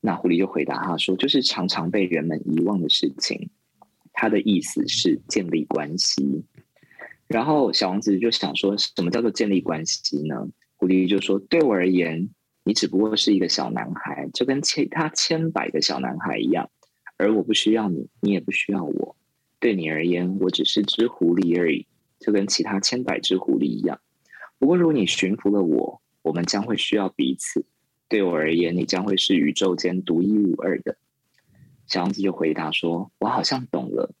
[0.00, 3.50] 那狐狸就回答他说：“就是常常被人们遗忘的事情。”
[4.16, 6.42] 他的意思是建立关系。
[7.28, 12.28] 然后小王子就想说：“什么叫做建立关系呢？”狐狸就说：“对我而言，
[12.64, 16.70] 你只不过是一个小男孩，就跟其他千百个小男孩一样。”
[17.18, 19.16] 而我不需要你，你也不需要我。
[19.58, 21.86] 对你而言，我只是只狐狸而已，
[22.20, 23.98] 就跟其他千百只狐狸一样。
[24.58, 27.64] 不过，如果你驯服了我，我们将会需要彼此。
[28.08, 30.96] 对我而言，你将会是宇宙间独一无二的。”
[31.86, 34.12] 小王子就回答说：“我好像懂了，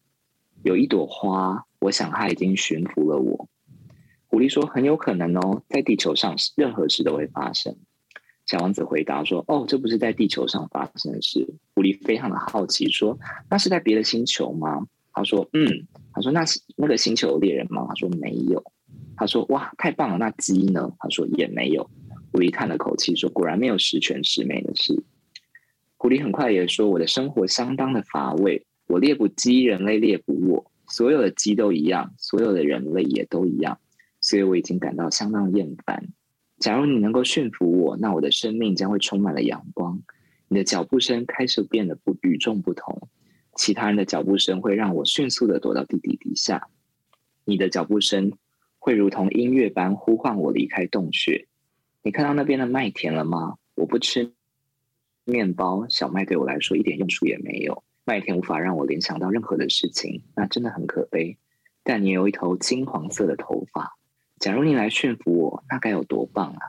[0.62, 3.48] 有一朵花，我想它已经驯服了我。”
[4.28, 7.76] 狐狸说：“很有可能哦，在地球上任何事都会发生。”
[8.46, 13.18] 小王子回答说：“哦，这不是在地球上发生的事。”狐狸非常的好奇说
[13.50, 18.62] ：“那是在别的星球吗？”他说：“嗯。”他说：“那是那个星球有猎人吗？”他说：“没有。”
[19.16, 20.18] 他说：“哇，太棒了！
[20.18, 21.90] 那鸡呢？”他说：“也没有。”
[22.30, 25.02] 狐狸叹了口气说：“果然没有十全十美的事。”
[25.96, 33.78] 狐狸很快也说：“我的生活相当的乏味，我猎捕鸡，人类猎捕我，所有的鸡都一样，所有的人类也都一样。”
[34.20, 36.08] 所以我已经感到相当厌烦。
[36.58, 40.02] 假如你能够驯服我，那我的生命将会充满了阳光。
[40.48, 43.08] 你的脚步声开始变得不与众不同，
[43.54, 46.68] 其他人的脚步声会让我迅速的躲到地底底下。
[47.44, 48.32] 你的脚步声
[48.78, 51.46] 会如同音乐般呼唤我离开洞穴。
[52.02, 53.56] 你看到那边的麦田了吗？
[53.74, 54.32] 我不吃
[55.26, 57.82] 面包，小麦对我来说一点用处也没有。
[58.04, 61.36] 麦田无法让我联想到任何的事情，那真的很可悲。
[61.82, 63.98] 但你有一头金黄色的头发。
[64.38, 66.60] 假如你来驯服我，那该有多棒啊！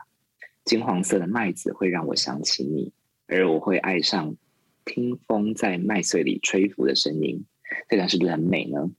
[0.64, 2.92] 金黄色的麦子会让我想起你，
[3.28, 4.36] 而我会爱上
[4.84, 7.44] 听风在麦穗里吹拂的声音。
[7.88, 8.90] 这段是不是很美呢？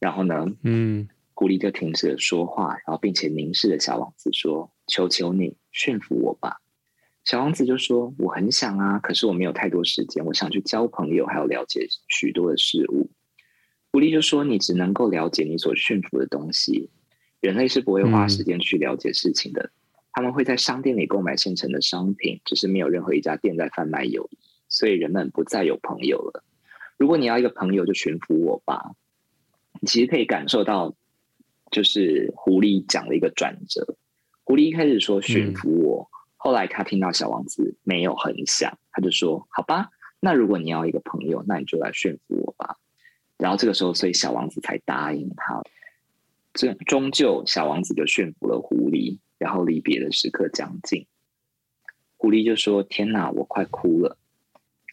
[0.00, 6.56] 然后呢，嗯，狐狸就停止了说话，然后并且凝视着小王子说：“求求你驯服我吧。”
[7.26, 13.10] 小王子就说：“我很想啊，可是我没有太多时间，我想去交朋友，还有了解许多的事物。”
[13.90, 16.88] 狐狸就说：“你只能够了解你所驯服的东西。”
[17.42, 19.70] 人类是不会花时间去了解事情的，嗯、
[20.12, 26.44] 他们会在商店里购买现成的商品，只是没有任何一家店在贩卖友谊，所以人们不再有朋友了。
[26.96, 28.92] 如果你要一个朋友，就驯服我吧。
[29.80, 30.94] 你其实可以感受到，
[31.72, 33.96] 就是狐狸讲了一个转折。
[34.44, 36.15] 狐狸一开始说驯服我，嗯、
[36.46, 42.76] 后来他听到小王子没有很想，他就说：“好吧，那如果你要一个朋友，那你就来驯服我吧。”
[43.36, 45.60] 然后这个时候，所以小王子才答应他。
[46.52, 51.08] 这终究，小王子就驯服了狐狸，然后离别的时刻将近。
[52.16, 54.16] 狐狸就说：“天哪，我快哭了。”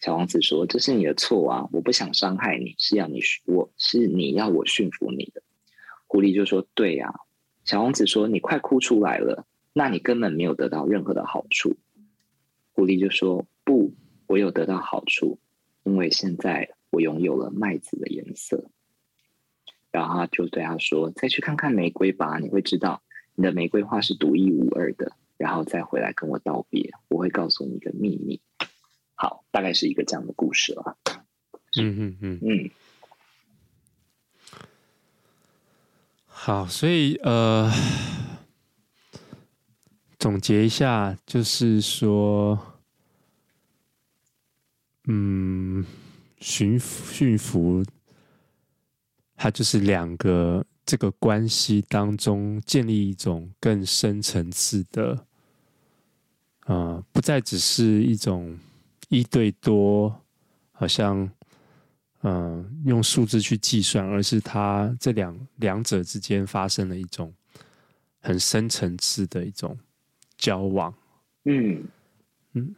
[0.02, 5.40] 小王子说：“这是你的错啊，我不想伤害你，是要你我是你要我驯服你的。”
[6.08, 7.14] 狐狸就说：“对呀。”
[7.64, 11.76] 小王子说：“你快哭出来了，那你根本没有得到任何的好处。”
[12.72, 13.92] 狐狸就说：“不，
[14.26, 15.38] 我有得到好处，
[15.82, 18.70] 因为现在我拥有了麦子的颜色。”
[19.92, 23.02] 然后他就对他说：“再去看看玫瑰吧，你会知道
[23.34, 25.12] 你的玫瑰花是独一无二的。
[25.36, 28.40] 然后再回来跟我道别，我会告诉你一个秘密。”
[29.14, 30.96] 好，大概是一个这样的故事了。
[31.76, 32.70] 嗯嗯嗯嗯。
[36.26, 37.70] 好，所以呃，
[40.34, 42.58] 总结一下，就是说，
[45.04, 45.86] 嗯，
[46.40, 47.84] 驯驯服。
[49.36, 55.24] 它就是两个这个关系当中建立一种更深层次的，
[56.62, 58.58] 啊、不再只是一种
[59.10, 60.20] 一对多，
[60.72, 61.30] 好像
[62.22, 67.32] 嗯、用数字去计算，而是它这两两者之间发生了一种
[68.18, 69.78] 很深层次的一种
[70.44, 70.94] 交往。
[71.44, 71.82] 嗯
[72.52, 72.74] 嗯，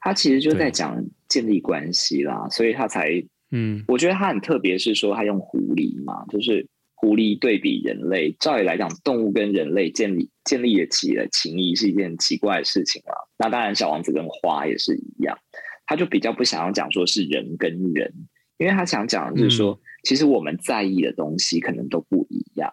[0.00, 3.22] 他其实就在讲建立关系啦，所以他才。
[3.52, 8.34] 嗯，我觉得他很特别，是说他用狐狸嘛，就是狐狸对比人类。
[8.40, 13.14] 照理来讲，动物跟人类建立建立起的情谊是一件奇怪的事情啊。
[13.38, 15.38] 那当然，小王子跟花也是一样，
[15.86, 18.12] 他就比较不想要讲说是人跟人，
[18.58, 22.68] 因为他想讲的就是说，嗯、其实我们在意的东西可能都不一样。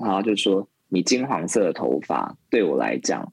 [0.00, 3.32] 然后就说，你金黄色的头发对我来讲，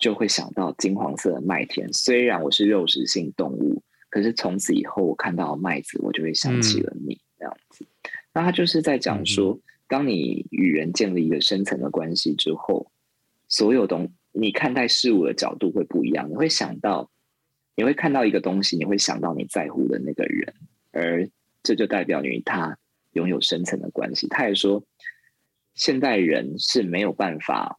[0.00, 1.92] 就会想到金黄色的麦田。
[1.92, 3.80] 虽然我是肉食性动物。
[4.12, 7.84] 可是从此以后，我看到麦子，我就会想起了你这样子。
[7.84, 12.90] 嗯、那他就是在讲说，当你与人建立一个深层的关系之后，
[13.46, 16.28] 所有东你看待事物的角度会不一样。
[16.28, 17.08] 你会想到，
[17.76, 20.54] 你会看到一个东西，你会想到你在乎的那个人，
[20.90, 21.30] 而
[21.62, 22.76] 这就代表你与他
[23.12, 24.26] 拥有深层的关系。
[24.26, 24.82] 他也说，
[25.74, 27.78] 现代人是没有办法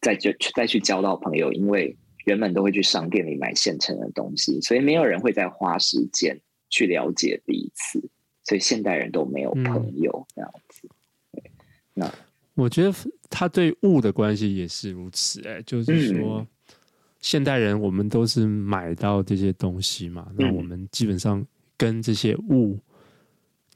[0.00, 1.96] 再就再去交到朋友，因为。
[2.26, 6.38] 人们都会去商店里买现成的东西，所以没有人会再花时间
[6.68, 7.98] 去了解彼此，
[8.44, 10.88] 所以现代人都没有朋友这样子。
[11.32, 11.42] 嗯、
[11.94, 12.14] 那
[12.54, 12.94] 我觉得
[13.30, 16.46] 他对物的关系也是如此、欸，哎，就是说，嗯、
[17.20, 21.44] 现代人我们都是买到这些东西嘛，嗯、那我们基本上
[21.78, 22.78] 跟这些物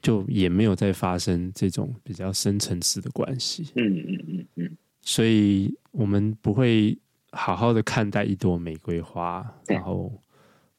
[0.01, 3.71] 就也没有再发生这种比较深层次的关系。
[3.75, 6.99] 嗯嗯嗯嗯，所以我们不会。
[7.37, 10.09] 好好的看待一朵玫瑰花，然后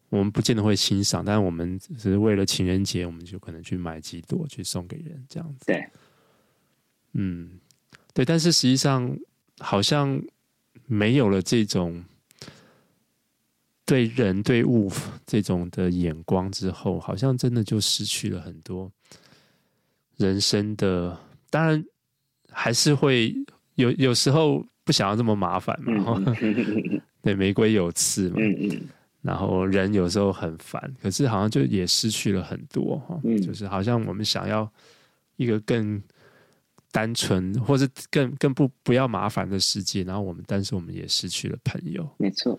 [0.09, 5.67] 我们不见得会欣赏，但是我们只是为了情人节，我们就可能去买几朵去送给人，这样子。
[5.67, 5.87] 对，
[7.13, 7.61] 嗯，
[8.15, 9.15] 对，但是实际上
[9.59, 10.19] 好像
[10.87, 12.03] 没有了这种
[13.85, 14.91] 对人对物
[15.27, 18.91] 这种的眼光之后，好像真的就失去了很多
[20.17, 21.21] 人生的，
[21.51, 21.85] 当然
[22.49, 23.37] 还是会
[23.77, 24.67] 有有时候。
[24.87, 25.93] 不想要这么麻烦嘛？
[25.93, 26.17] 然后
[27.21, 28.37] 对，玫瑰有刺嘛。
[29.21, 33.21] 然后人有时候很烦，可是好像就也失去了很多哈。
[33.45, 34.73] 就是好像我们想要
[35.35, 36.01] 一个更
[36.93, 40.05] 单纯，或是更更不不要麻烦的世界。
[40.05, 42.09] 然后我们，但是我们也失去了朋友。
[42.17, 42.57] 没错。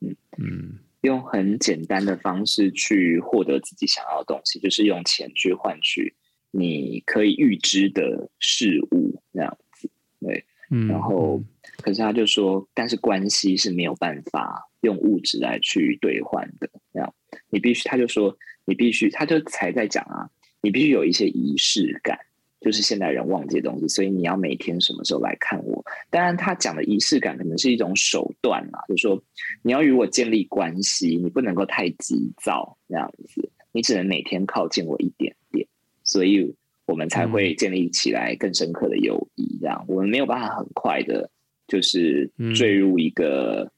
[0.00, 6.14] 嗯嗯，用很简单的方式去获得自己想要的东西，就是用钱去换取
[6.52, 9.90] 你可以预知的事物，那样子。
[10.20, 10.42] 对。
[10.70, 11.40] 嗯，然后，
[11.82, 16.68] 可是他就说，但是关系是没有办法用物质来去兑换的。
[16.92, 17.14] 这样，
[17.50, 20.28] 你必须，他就说，你必须，他就才在讲啊，
[20.60, 22.18] 你必须有一些仪式感，
[22.60, 23.86] 就是现代人忘记的东西。
[23.86, 25.84] 所以你要每天什么时候来看我？
[26.10, 29.22] 当然，他讲的仪式感可能是一种手段嘛，就是说
[29.62, 35.68] 你要与我建立关系，你不能够太急躁，这样子，你只能每天靠近我一点点。
[36.02, 36.56] 所以。
[36.86, 39.84] 我们才会建立起来更深刻的友谊，这样。
[39.88, 41.28] 我们没有办法很快的，
[41.66, 43.68] 就是坠入一个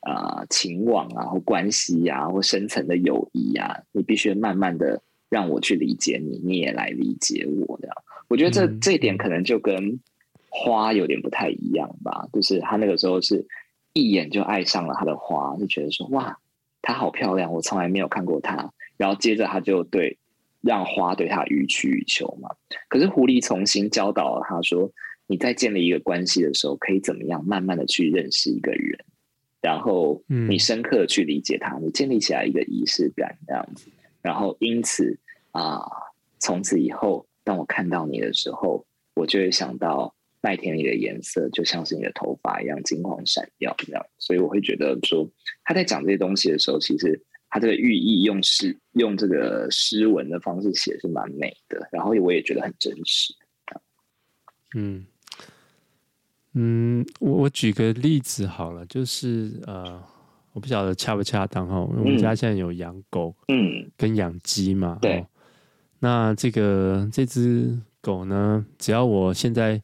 [0.00, 5.00] 啊、呃、情网啊或关系啊或深层的友谊啊，你必须慢慢的
[5.30, 7.96] 让我去理解你，你也来理解我，这样。
[8.28, 9.98] 我觉得这这一点可能就跟
[10.50, 13.46] 花有点不太一样吧，就是他那个时候是
[13.94, 16.38] 一眼就爱上了他的花，就觉得说哇，
[16.82, 20.18] 她好漂亮，我从来没有看过她，然后接着他就对。
[20.60, 22.50] 让花对他予取予求嘛？
[22.88, 24.90] 可是狐狸重新教导了他说
[25.28, 28.98] ：“你在建立一个关系的时候，可以怎么样慢慢的去认识一个人，
[29.62, 33.88] 然后你深刻的去理解他，你建立起来一个仪式感这样子，
[34.20, 35.18] 然后因此
[35.52, 35.80] 啊，
[36.40, 38.84] 从此以后，当我看到你的时候，
[39.14, 44.04] 我就会想到麦田里的颜色，就像是你的头发一样金黄闪耀这样。
[44.18, 45.30] 所以我会觉得说，
[45.62, 53.34] 他在讲这些东西的时候，其实。”他这个寓意用诗用这个诗文的方式写是蛮美的，然后我也觉得很真实。
[54.74, 55.06] 嗯
[56.52, 60.02] 嗯，我我举个例子好了，就是呃，
[60.52, 61.80] 我不晓得恰不恰当哈。
[61.80, 65.24] 我们家现在有养狗，嗯，跟养鸡嘛，对。
[66.00, 69.80] 那这个这只狗呢，只要我现在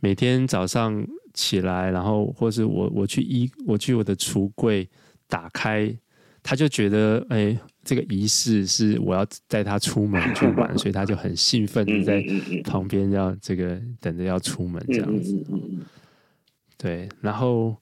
[0.00, 4.88] 每天早上起来，然后或是我我去衣我去我的橱柜
[5.28, 5.96] 打开。
[6.42, 12.20] 他就觉得，哎、欸，这个仪式是我要带他出门 去玩，所以他就很兴奋的在
[12.64, 15.44] 旁边要这个等着要出门这样子。
[16.76, 17.76] 对，然后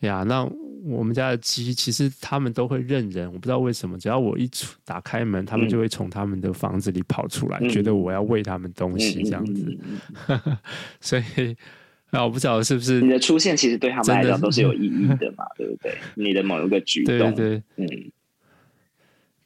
[0.00, 0.44] 呀，那
[0.84, 9.78] 我们家的鸡其实他们都会认人，我不知道为什么，只要我一出打开门，他们就会从他们的房子里跑出来，觉得我要喂他们东西这样子。
[11.00, 11.54] 所以。
[12.16, 15.96] 找不着是不是你的出现其实对他们来讲都是有意义的嘛对不对？
[16.16, 18.12] 你的某一个举动对对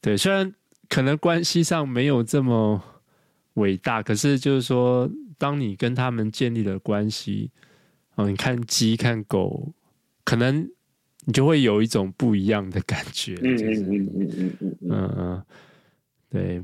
[0.00, 0.52] 对虽然
[0.88, 2.82] 可能关系上没有这么
[3.54, 7.50] 伟大可是就是说当你跟他们建立了关系
[8.16, 9.72] 嗯你看鸡看狗
[10.24, 10.68] 可能
[11.26, 15.42] 你就会有一种不一样的感觉嗯嗯
[16.30, 16.62] 对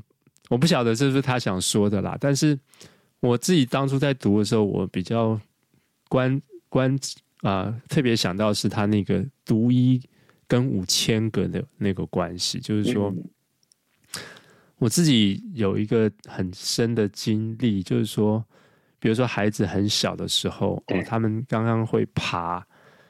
[0.49, 2.59] 我不晓得这是他想说的啦但是
[3.21, 5.39] 我自己当初在读的时候我比较
[6.09, 6.95] 关关
[7.43, 10.01] 啊、呃，特别想到是他那个独一
[10.49, 13.13] 跟五千个的那个关系，就是说，
[14.79, 18.45] 我自己有一个很深的经历，就是说，
[18.99, 22.65] 比如说孩子很小的时候，哦，他们刚刚会爬，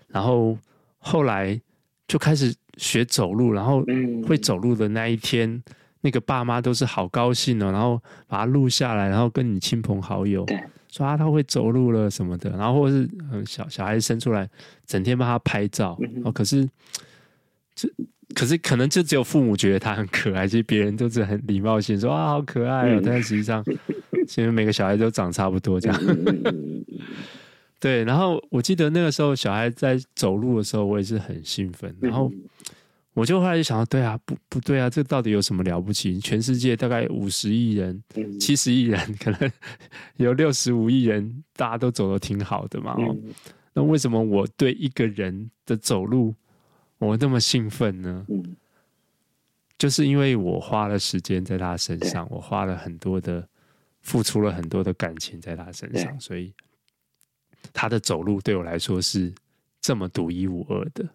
[0.09, 0.57] 然后
[0.99, 1.61] 后来
[2.09, 3.85] 就开始学走路，然后
[4.27, 5.63] 会走路的那一天，
[6.01, 10.47] 那个爸妈都是好高兴哦，然后把它录下来，然后跟你亲朋好友。
[10.97, 13.09] 说啊，他会走路了什么的，然后或是
[13.47, 14.49] 小小孩子生出来，
[14.87, 15.99] 整天帮他拍照。
[16.25, 16.69] 哦，可是
[17.75, 17.89] 这
[18.35, 23.03] 可是可能就只有父母觉得他很可爱，其实别人都是很礼貌性说啊，好可爱哦。
[23.05, 23.63] 但是实际上，
[24.27, 26.01] 其实每个小孩都长差不多这样。
[27.79, 32.33] 对，然后我记得那个时候小孩在走路的时候，我也是很兴奋，然后。
[33.17, 36.21] 我就后来就想到，对啊，不不对啊，这到底有什么了不起？
[36.21, 38.03] 全世界大概五十亿人、
[38.39, 39.51] 七十亿人，可能
[40.17, 42.93] 有六十五亿人，大家都走的挺好的嘛。
[42.93, 43.17] 哦，
[43.73, 46.35] 那为什么我对一个人的走路
[46.99, 48.27] 我那么兴奋呢？
[49.79, 53.49] 就是因为我花了时间在他身上，我花了很多的，
[54.03, 56.53] 付出了很多的感情在他身上，所以
[57.73, 59.33] 他的走路对我来说是
[59.81, 61.09] 这么独一无二的。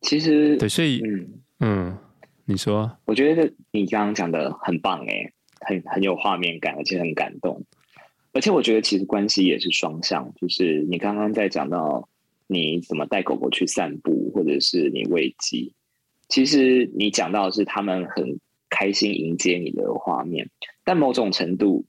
[0.00, 1.28] 其实对，所以嗯
[1.60, 1.98] 嗯，
[2.46, 7.64] 你说，我觉得你刚刚讲的很棒哎，很很有画面感，而且很感动。
[8.32, 12.08] 而且我觉得其实关系也是双向，就是你刚刚在讲到
[12.46, 15.74] 你怎么带狗狗去散步，或者是你喂鸡，
[16.28, 18.38] 其实你讲到的是他们很
[18.68, 20.48] 开心迎接你的画面，
[20.84, 21.84] 但某种程度，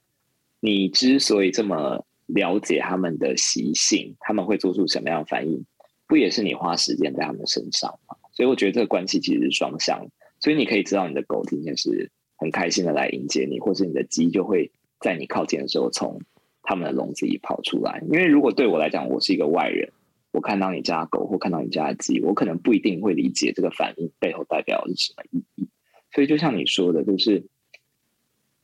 [0.59, 5.64] 你之所以这么了解他们的习性，他们会做出什么样的反应？
[6.12, 8.18] 不也是你花时间在他们身上吗？
[8.34, 10.05] 所以我觉得这个关系其实是双向，
[10.41, 16.20] 所以你可以知道你的狗今天是很开心的来迎接你，或是你的鸡就会在你靠近的时候从
[16.64, 18.03] 他们的笼子里跑出来。
[18.12, 19.89] 因为如果对我来讲，我是一个外人，
[20.32, 25.70] 我看到你家狗或看到你家的鸡，我可能不一定会理解这个反应背后代表的是什么意义。
[26.14, 27.45] 所以就像你说的，就是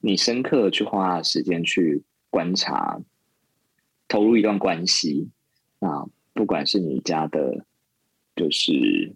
[0.02, 3.00] 你深刻去花时间去观察，
[4.10, 5.30] 投入一段关系
[5.80, 6.10] 啊。
[6.38, 7.66] 不管是你家的，
[8.36, 9.12] 就是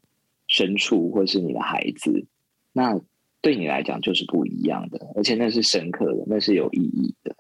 [0.50, 2.26] 牲畜，或是你的孩子，
[2.74, 3.00] 那
[3.42, 7.36] 对你来讲就是不一样的，而且那是深刻的，那是有意义的。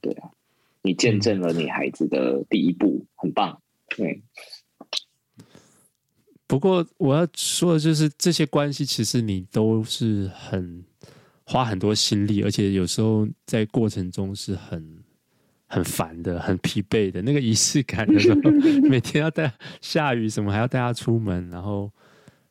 [0.00, 0.30] 对啊，
[0.82, 3.60] 你见证了你孩子的第一步，很棒。
[3.88, 4.22] 对。
[6.46, 10.84] 不过我要说的就是，这些关系其实你都是很
[11.44, 15.03] 花很多心力，而且有时候在过程中是很。
[15.74, 18.40] 很烦的，很疲惫的那个仪式感的时候，
[18.88, 21.90] 每天要带下雨什么，还要带他出门，然后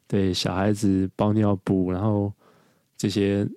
[0.10, 2.34] 对小孩子包尿布，然后
[2.98, 3.48] 这些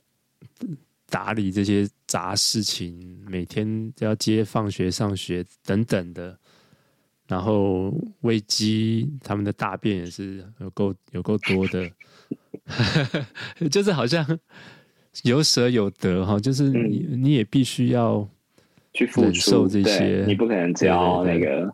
[1.11, 6.39] 打理这些杂事情，每天都要接放学、上学等等的，
[7.27, 11.91] 然后喂鸡，他们的大便也是有够有够多的，
[13.69, 14.25] 就是好像
[15.25, 18.29] 有舍有得哈，就是你你也必须要。
[18.97, 21.71] 去付出这些，你不可能只要那个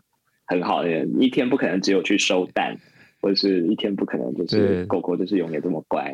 [0.46, 2.76] 很好的人，一天不可能只有去收蛋，
[3.20, 6.12] 或者是一天不可能就是狗狗就是永远这么乖。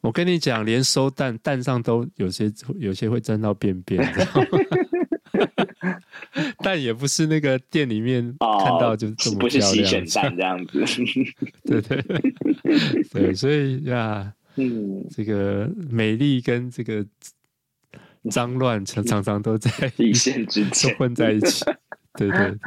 [0.00, 4.02] 我跟你讲，连收蛋蛋上都有些有些会沾到便便？
[6.64, 10.82] 但 也不是那个店里面看到就这么、哦、不是洗选蛋这样子，
[11.66, 12.22] 对对对，
[13.12, 17.04] 对，所以呀，嗯，这个美丽跟这个。
[18.30, 21.64] 脏乱常常常都在 一线之 间混在一起，
[22.14, 22.58] 对对，嗯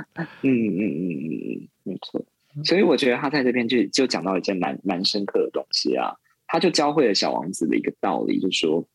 [0.44, 1.12] 嗯嗯嗯
[1.56, 2.24] 嗯，没错。
[2.66, 6.14] 所以我觉得他在这边就就讲到一件蛮蛮深刻的东西啊，
[6.48, 8.86] 他就教会了小王子的一个道理，就是说，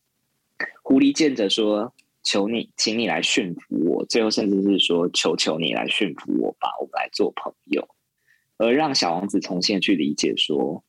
[0.83, 1.91] 狐狸见着说
[2.23, 7.87] ：“求你，请你来驯服我。”最后甚至是说：“求求你来驯服我吧，我们来做朋友。”
[8.57, 10.83] 而让小王子重新去理解说：“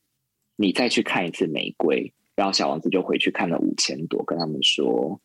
[0.56, 5.20] 你再去看一次玫瑰。”然后小王子就回去看了五千朵，跟他们说。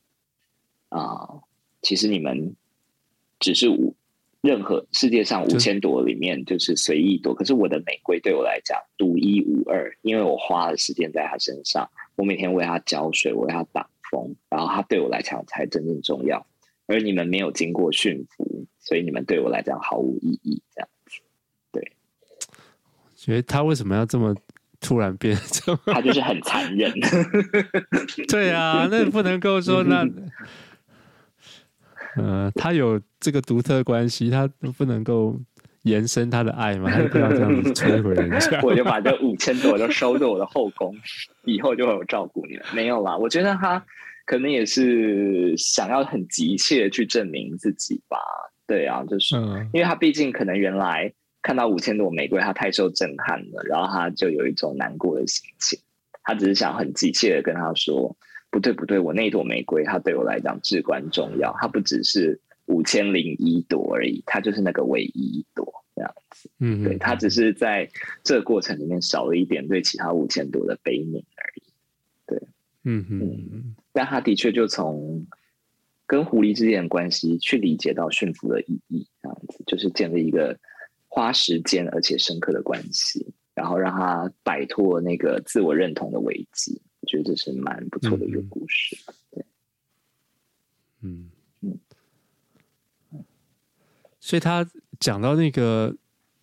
[0.94, 1.42] 啊，
[1.82, 2.56] 其实你们
[3.40, 3.96] 只是五，
[4.42, 16.46] 任何世界上五千朵里面就是随意朵，可是我的玫瑰对我来讲独一无二，因为我花了时间在它身上，我每天为它浇水，我为它挡风，然后它对我来讲才真正重要。
[16.86, 20.62] 而你们没有经过驯服，所以你们对我来讲毫无意义。
[20.76, 21.22] 这样子，
[21.72, 21.92] 对。
[23.16, 24.36] 觉得他为什么要这么
[24.80, 25.80] 突然变这么？
[25.88, 26.94] 他就是很残忍。
[28.30, 30.08] 对啊，那不能够说那。
[32.18, 34.48] 呃，他有这个独特关系，他
[34.78, 35.36] 不能够
[35.84, 36.90] 延伸他的爱吗？
[36.90, 38.62] 他不要这样子摧毁人家。
[38.64, 40.96] 我就把这五千朵都收在我的后宫，
[41.46, 42.66] 以后就会有照顾你了。
[42.74, 43.84] 没有啦，我觉得他
[44.26, 48.18] 可能也是想要很急切去证明自己吧。
[48.66, 51.12] 对啊，就是、嗯、因为他毕竟可能原来
[51.42, 55.80] 看到五千朵玫瑰，他太受震撼了，然后他就有一种难过的心情。
[56.24, 58.16] 他只是想很急切的跟他说。
[58.54, 61.52] 不对不对，我那朵玫瑰，它对我来讲至关重要。
[61.60, 66.52] 它不只是五千零一朵而已，它就是那个唯一一朵这样子。
[66.60, 67.90] 嗯，对，它只是在
[68.24, 71.64] 这个过程里面少了一点对其他五千朵的悲悯而已。
[72.28, 72.48] 对，
[72.84, 75.26] 嗯嗯，但他的确就从
[76.06, 80.56] 跟狐狸之间的关系去理解到驯服的意义，这样子就是建立一个
[81.08, 86.80] 花时间而且深刻的关系，然后让他摆脱那个自我认同的危机。
[87.04, 88.96] 我觉得这是蛮不错的一个故事，
[91.02, 91.30] 嗯、
[91.60, 91.80] 对，嗯
[93.12, 93.26] 嗯，
[94.22, 94.66] 所以他
[95.02, 95.94] 讲到那个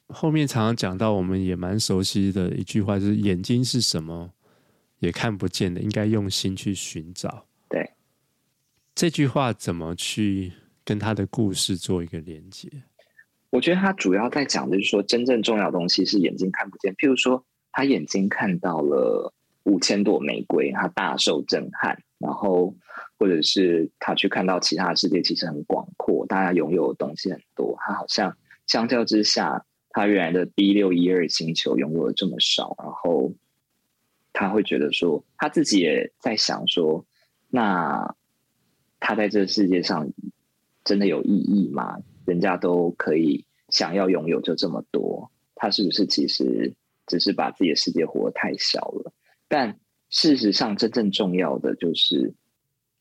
[0.09, 4.31] 后面，常常讲到我们也蛮熟悉的一句话，就是“眼睛是什么
[4.99, 7.93] 也看不见的，应该用心去寻找。”对，
[8.95, 10.53] 这句话怎么去
[10.85, 12.69] 跟他的故事做一个连接？
[13.49, 16.95] 我觉得他主要在讲的就是说，真正重要的东西是眼睛看不见。
[16.97, 17.43] 譬如说，
[17.73, 19.33] 他眼睛看到了。
[19.71, 22.03] 五千朵玫瑰，他大受震撼。
[22.19, 22.75] 然后，
[23.19, 27.75] 或者是他去看到其他世界，其实很广阔，大家拥有的东西很多。
[27.79, 33.33] 他好像相较之下，他原来的 B 六一二星球拥有了这么少，然后
[34.35, 37.07] 他会觉得说，他自己也在想说，
[37.49, 38.15] 那
[38.99, 40.13] 他在这个世界上
[40.85, 41.97] 真的有意义吗？
[42.27, 46.75] 人家都可以想要拥有就这么多，他是不是其实
[47.07, 49.11] 只是把自己的世界活得太小了？
[49.51, 49.81] 但
[50.11, 52.33] 事实上，真正重要的就是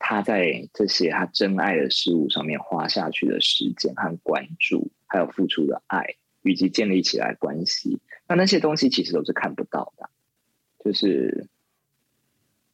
[0.00, 6.04] 他在这些他真爱的事物上面花下去的时间和关注，还有付出的爱，
[6.42, 8.00] 以及建立起来关系。
[8.26, 10.10] 那那些东西其实都是看不到的，
[10.84, 11.46] 就是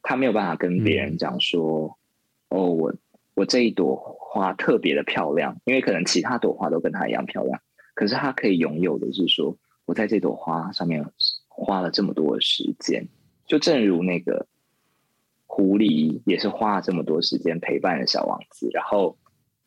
[0.01, 1.99] 他没有办法跟别人讲说
[2.49, 2.95] ：“嗯、哦，我
[3.35, 7.61] 我这一朵花特别的漂亮，因为可能其他朵花都跟他一样漂亮。
[7.93, 9.55] 可是他可以拥有的是说，
[9.85, 11.05] 我在这朵花上面
[11.47, 13.07] 花了这么多的时间。”
[13.47, 14.45] 就正如那个
[15.45, 19.17] 狐狸也是花了这么多时间陪伴了小王子，然后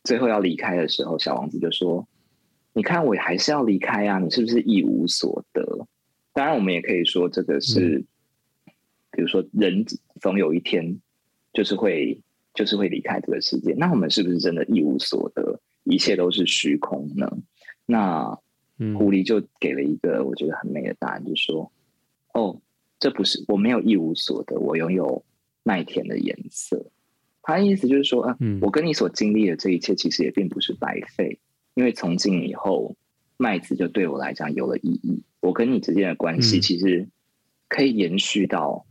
[0.03, 2.07] 最后要离开的时候，小王子就说
[2.73, 5.87] ：“你看，我还是要离开啊，你是不是一无所得？”
[6.31, 8.73] 当然，我们也可以说这个是，嗯、
[9.11, 9.83] 比如说人
[10.21, 11.01] 总有一天
[11.51, 12.21] 就是会
[12.53, 17.27] 就是会离开这个世界，那我们是不是真的一无所得，一切都是虚空呢？
[17.87, 18.29] 那
[18.77, 21.71] 狐狸就给了一个我觉得很美的答案，就说
[22.35, 22.61] ：“哦。”
[23.01, 25.25] 这不是我没有一无所得，我拥有
[25.63, 26.85] 麦田的颜色。
[27.41, 31.39] 他的意思就是说，啊，我跟你所经历的这一切，其实也并不是白费，
[31.73, 32.95] 因为从今以后，
[33.37, 35.23] 麦子就对我来讲有了意义。
[35.39, 37.09] 我跟你之间的关系，其实
[37.67, 38.85] 可以延续到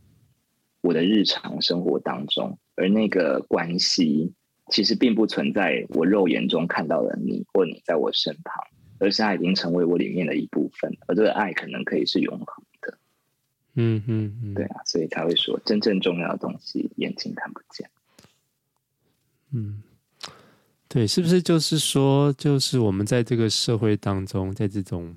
[0.81, 4.33] 我的日常生活当中，而那个关系
[4.69, 8.61] 其实并不存在我肉眼中看到的你或你在我身旁，
[8.99, 12.65] 而是它已经成为我里面的一部分，而这个爱可能可以是永恒。
[13.75, 17.89] 嗯嗯嗯，对啊，所以他会说真正重要的东西眼睛看不见。
[19.51, 19.81] 嗯，
[20.87, 25.15] 对，是不是就是说，就是我们在这个社会当中，在这种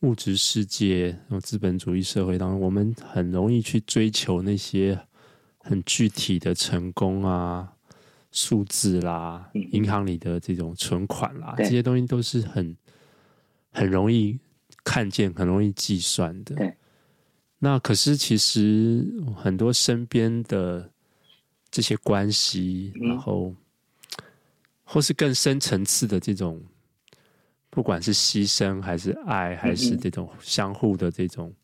[0.00, 4.98] 物质世界、资本主义社会当中，我们很容易去追求那些
[5.58, 7.72] 很具体的成功啊、
[8.30, 12.76] 数字啦、嗯、银行里的这种存款啦，这些东西都是很
[13.72, 14.38] 很容易
[14.84, 16.54] 看见、很容易计算的。
[16.54, 16.76] 对。
[17.64, 19.06] 那可是，其实
[19.36, 20.90] 很多身边的
[21.70, 23.54] 这些关系，然后
[24.82, 26.60] 或是更深层次的这种，
[27.70, 31.54] 不管是牺牲还是爱，还是这种相互的这种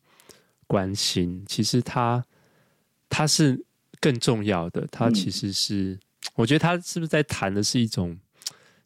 [0.67, 2.23] 关心，其实它
[3.09, 3.61] 它是
[3.99, 4.87] 更重要的。
[4.89, 5.99] 它其实是，
[6.33, 8.17] 我觉得它是不是在谈的是一种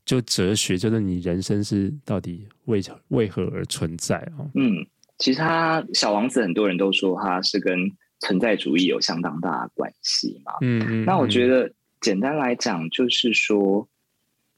[0.04, 4.50] 就哲学，就是你人生是到底为为何而存在啊？
[4.56, 4.84] 嗯。
[5.20, 10.54] 其实他小王子很多人都说他是跟存在主义有相当大的关系嘛。
[10.62, 11.06] 嗯嗯。
[11.06, 13.88] 那我觉得简单来讲就是说，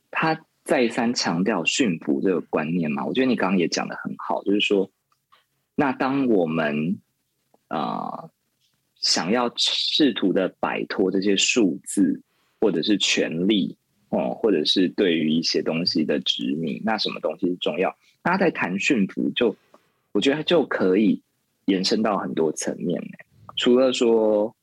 [0.10, 3.06] 他再三强调驯服这个观念嘛。
[3.06, 4.90] 我觉得你刚刚也讲的很好，就是说，
[5.76, 7.00] 那当我们
[7.68, 8.32] 啊、呃、
[9.02, 12.24] 想要试图的摆脱这些数字
[12.62, 13.78] 或者是权力
[14.10, 17.96] 哦、呃，或者是对于一些东西的执迷，那什么东西是重要？
[18.24, 19.56] 大家在谈驯服就。
[20.16, 21.22] 我觉得就可以
[21.66, 23.04] 延伸到很多层面，
[23.58, 24.56] 除了说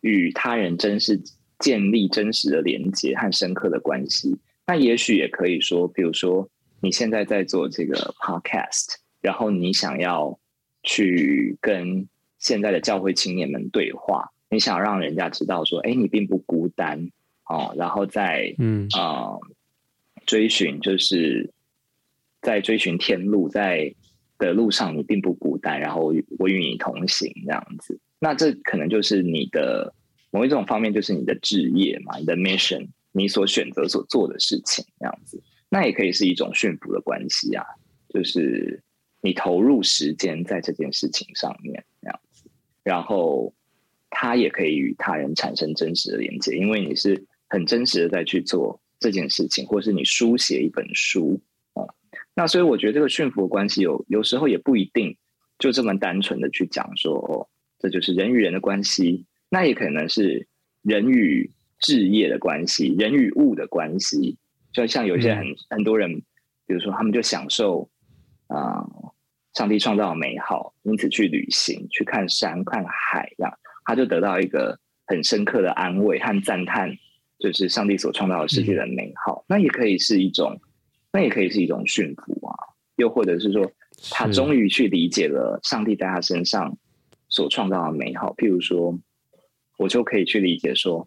[0.00, 1.22] 与他人真实
[1.60, 6.48] 建立真实的连接和深刻的关系，那也许也可以说，比如说
[6.80, 10.36] 你现在在做这个 podcast，然后你想要
[10.82, 12.08] 去跟
[12.40, 17.12] 现在的教会青年们对话，你想让人家知道说，哎，你并不孤单
[17.48, 19.40] 哦，然后在嗯啊、呃、
[20.26, 21.52] 追寻，就是
[22.42, 23.94] 在追寻天路，在。
[24.38, 27.98] 的路上，你并不孤单，然后我与你同行，这样子。
[28.18, 29.94] 那这可能就是你的
[30.30, 35.42] 某一种方面，就是你的职业嘛，你的 mission，你所选择所做的事情，这样子。
[35.68, 37.64] 那也可以是一种驯服的关系啊，
[38.08, 38.82] 就是
[39.20, 42.48] 你投入时间在这件事情上面，这样子。
[42.82, 43.54] 然后
[44.10, 51.40] 他也可以与他人产生真实的连接，因为你是很真实的在去做这件事情，或是你书写一本书。
[52.36, 55.16] 那所以我觉得这个驯服的关系有有时候也不一定
[55.56, 57.46] 就这么单纯的去讲说哦，
[57.78, 60.48] 这就是人与人的关系，那也可能是
[60.82, 64.36] 人与置业的关系，人与物的关系。
[64.72, 66.12] 就像有些很很多人，
[66.66, 67.88] 比如说他们就享受
[68.48, 69.14] 啊、呃，
[69.54, 74.76] 上帝创造的美好，因此去旅行，去看山看海，这样他就得到一个
[75.06, 76.90] 很深刻的安慰和赞叹，
[77.38, 79.44] 就是上帝所创造的世界的美好。
[79.48, 80.60] 那也可以是一种。
[81.14, 82.58] 那也可以是一种驯服啊，
[82.96, 83.70] 又或者是说，
[84.10, 86.76] 他终于去理解了上帝在他身上
[87.28, 88.34] 所创造的美好。
[88.34, 88.98] 譬如说，
[89.78, 91.06] 我就可以去理解说，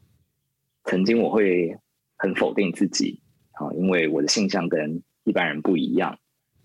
[0.85, 1.77] 曾经我会
[2.15, 3.19] 很否定自己
[3.51, 6.17] 啊，因为我的性向跟一般人不一样。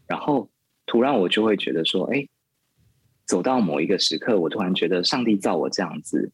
[0.07, 0.49] 然后
[0.87, 2.29] 突然我就会觉得说，哎，
[3.27, 6.31] 走到某一个时刻，我突然觉得上帝造我这样子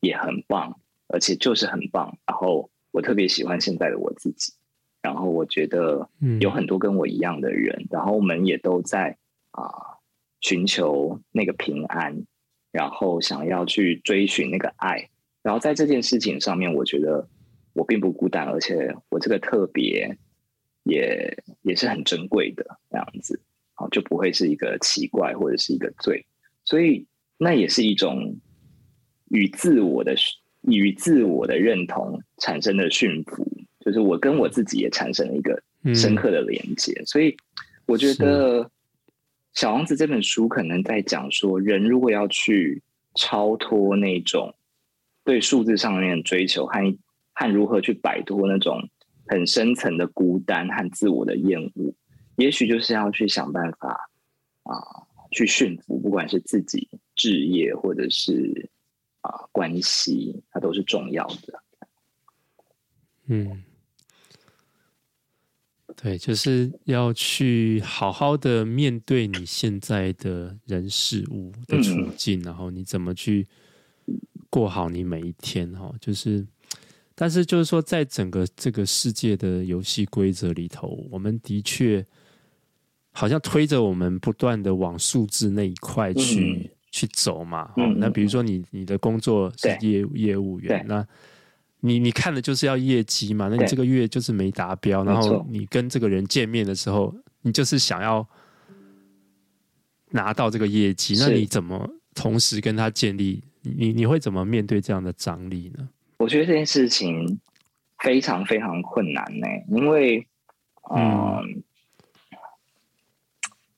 [0.00, 0.78] 也很棒，
[1.08, 2.18] 而且就是很棒。
[2.26, 4.52] 然后我特别喜欢现在的我自己。
[5.04, 6.08] 然后我觉得
[6.40, 9.14] 有很多跟我一样的人，嗯、然后我们也都在
[9.50, 9.70] 啊、呃、
[10.40, 12.24] 寻求那个平安，
[12.72, 15.10] 然后想要去追寻那个爱。
[15.42, 17.28] 然后在这件事情上面，我觉得
[17.74, 20.16] 我并不孤单，而且我这个特别
[20.84, 23.38] 也也是很珍贵的这样子，
[23.74, 26.24] 好，就不会是一个奇怪或者是一个罪，
[26.64, 28.40] 所以那也是一种
[29.28, 30.14] 与自我的
[30.62, 33.46] 与自我的认同产生的驯服，
[33.84, 35.62] 就是我跟我自己也产生了一个
[35.94, 37.36] 深刻的连接，嗯、所以
[37.86, 38.64] 我觉得
[39.52, 42.82] 《小王子》这本书可能在讲说，人如果要去
[43.14, 44.54] 超脱那种。
[45.26, 46.74] 对数字上面的追求和
[47.32, 48.90] 和如何去摆脱那种
[49.26, 51.94] 很深层的孤单和自我的厌恶，
[52.36, 53.88] 也许就是要去想办法
[54.64, 54.76] 啊，
[55.30, 58.68] 去驯服，不管是自己置业或者是
[59.22, 61.62] 啊关系，它都是重要的。
[63.24, 63.64] 嗯，
[65.96, 73.46] 对，就是要去好好的面对你现在的人事物的处境，嗯、然后你怎么去。
[74.50, 76.46] 过好你每一天哈，就是，
[77.16, 82.06] 但是就是说，在整个这个世界的游戏规则里头，我们的确
[83.10, 87.72] 好像推着我们不断的往数字那一块去、嗯、去走嘛。
[87.78, 91.04] 嗯、那比如说你你的工作是业业务员，那
[91.86, 93.48] 你你看的就是要业绩嘛。
[93.48, 98.26] 那你这个月就是没达标，然后你跟这个人见面的时候，你就是想要
[100.10, 103.44] 拿到这个业绩，那你怎么同时跟他建立？
[103.60, 105.88] 你你会怎么面对这样的张力呢？
[106.18, 107.40] 我觉得这件事情
[107.98, 110.26] 非常非常困难呢，因为，
[110.94, 111.62] 嗯，嗯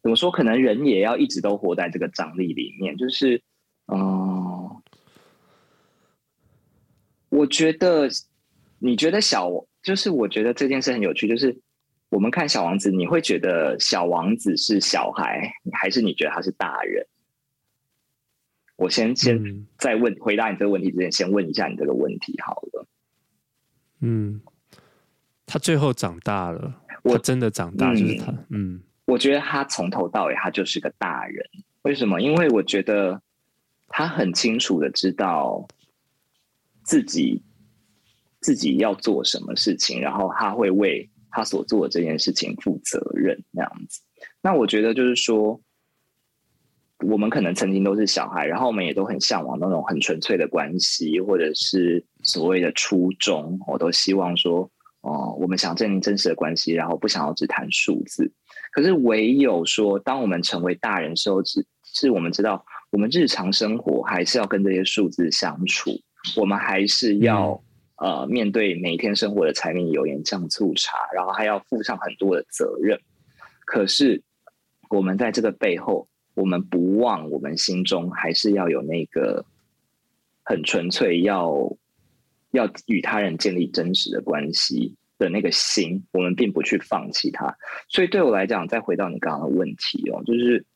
[0.02, 0.30] 怎么说？
[0.30, 2.96] 可能人也要一直都活在这个张力里面。
[2.96, 3.42] 就是，
[3.86, 4.25] 嗯，
[7.36, 8.08] 我觉得，
[8.78, 9.50] 你觉得小，
[9.82, 11.28] 就是我觉得这件事很有趣。
[11.28, 11.54] 就是
[12.08, 17.06] 我们看小王子，你会觉得小王子是小孩，还是你觉得他是大人？
[18.76, 22.86] 我先先在问回答你这个问题之前，先问一下你这个问题好了。
[24.00, 24.40] 嗯，
[25.44, 28.32] 他最后长大了，我真的长大就是他。
[28.32, 31.44] 嗯，嗯，我觉得他从头到尾他就是个大人。
[31.82, 32.20] 为什么？
[32.20, 33.20] 因为我觉得
[33.88, 35.66] 他很清楚的知道
[36.86, 37.42] 自己
[38.40, 43.44] 自己要做什么事情，然后他会为他所做的这件事情负责任。
[43.50, 44.00] 那样子，
[44.40, 45.60] 那我觉得就是说。
[47.00, 53.60] 我们可能曾经都是小孩，然后我们也都很向往那种很纯粹的关系，或者是所谓的初衷。
[53.66, 54.62] 我都希望说，
[55.02, 58.32] 哦、我们想建立真实的关系，然后不想要只谈数字。
[58.72, 66.00] 可是唯有说，当我们成为大人时候，是是我们知道，我们日常生活还是要跟这些数字相处，
[66.34, 67.62] 我们还是要、
[68.02, 72.98] 嗯、呃面对每天生活的柴米油盐酱醋茶，然后还要负上很多的责任。
[73.64, 74.22] 可是
[74.90, 76.08] 我们在这个背后。
[76.36, 79.46] 我们不忘，我们心中还是要有那个
[80.44, 81.74] 很纯粹要
[82.50, 87.56] 要与他人建立真实的关系的那个心，我们并不去放弃它。
[87.88, 90.66] 所以对我来讲，再回到你刚刚的问题哦，就是，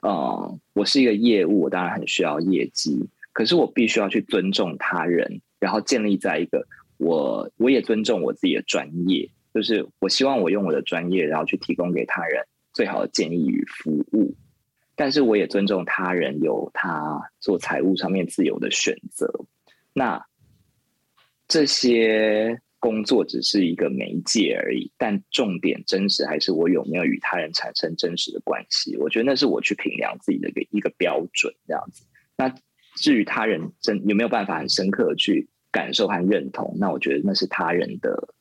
[0.00, 6.66] 呃，我是一个业务，我当然很需要业绩，可是我必须要去尊重他人，然后建立在一个
[6.96, 14.34] 我我也尊重我自己的专业，就是我希望我用我的专业，然后去提供给他人最好的建议与服务。
[14.96, 19.28] 但是我也尊重他人有他做财务上面自由的选择，
[19.92, 20.24] 那
[21.48, 28.96] 这些工作只是一个媒介而已，但重点真实还是我有没有与他人产生真实的关系？
[28.98, 32.04] 我觉得那是我去评量自己的一个一个标准，这样子。
[32.36, 32.54] 那
[32.96, 38.34] 至于他人真有没有办法很深刻的去感受和认同，那我觉得那是他人的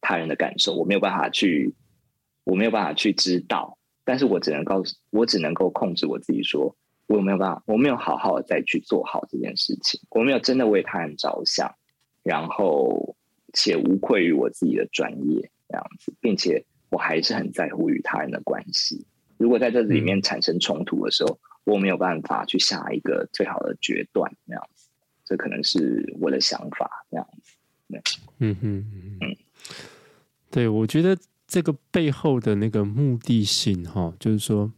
[0.00, 1.74] 他人的感受，我没有办法去，
[2.44, 3.76] 我没有办法去知道。
[4.04, 6.76] 但是我只能告诉，我只能够控制我自己说，说
[7.08, 11.72] 我有没有办法，我没有好好的再去做好这件事情，我没有真的为他人着想，
[12.22, 13.14] 然后
[13.52, 19.06] 且无愧于我自己的专业这样子，并且我还是很在乎与他人的关系。
[19.36, 24.88] 如果在这里面产生冲突的时候，我没有办法去下一个最好的决断，那样子，
[25.24, 27.54] 这可能是我的想法，那样子。
[27.88, 28.02] 对，
[28.38, 29.36] 嗯哼嗯嗯，
[30.50, 31.16] 对，我觉得。
[31.52, 34.72] 这个背后的那个目的性，哈，就是说，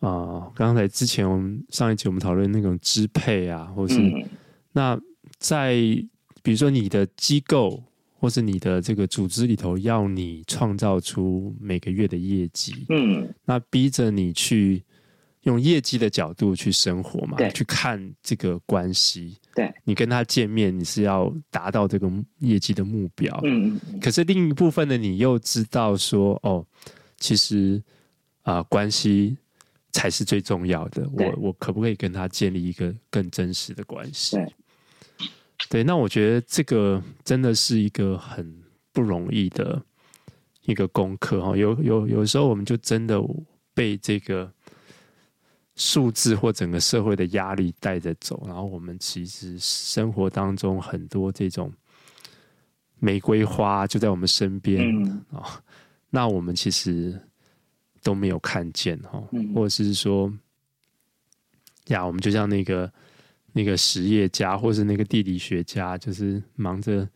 [0.00, 4.28] 啊、呃，刚才之前我们上一集我们讨论那种支配啊，或是、嗯、
[4.72, 5.00] 那
[5.38, 5.76] 在
[6.42, 7.80] 比如说你的机构，
[8.18, 14.82] 或是你的这个组织里头要你创造出每个月的业绩，嗯，那逼着你去
[15.44, 26.66] 用业绩的角度去生活嘛，对去看这个关系，对，你跟他见面，你是要达到这个业绩的目标，嗯嗯，可是另一部分的你又知道说，哦，
[27.18, 27.82] 其实
[28.42, 29.36] 啊、呃，关系。
[29.96, 31.08] 才是最重要的。
[31.12, 34.34] 我我可不可以跟他建立一个更真实的关系？
[34.34, 34.52] 对，
[35.70, 38.60] 对，那我觉得这个真的是一个很
[38.92, 39.80] 不容易的
[40.62, 41.56] 一个功课哈。
[41.56, 43.22] 有有有时候我们就真的
[43.72, 44.52] 被这个
[45.76, 51.72] 数字或整个社会的压力带着走，然后我们其实生活当中很多这种
[52.98, 55.44] 玫瑰花就在我们身边啊、嗯哦，
[56.10, 57.20] 那我们其实。
[58.04, 59.18] 都没有看见哈，
[59.54, 60.30] 或者是说，
[61.86, 62.92] 呀，我们就像那个
[63.54, 67.08] 那个实业家，或是那个地理学家，就是忙着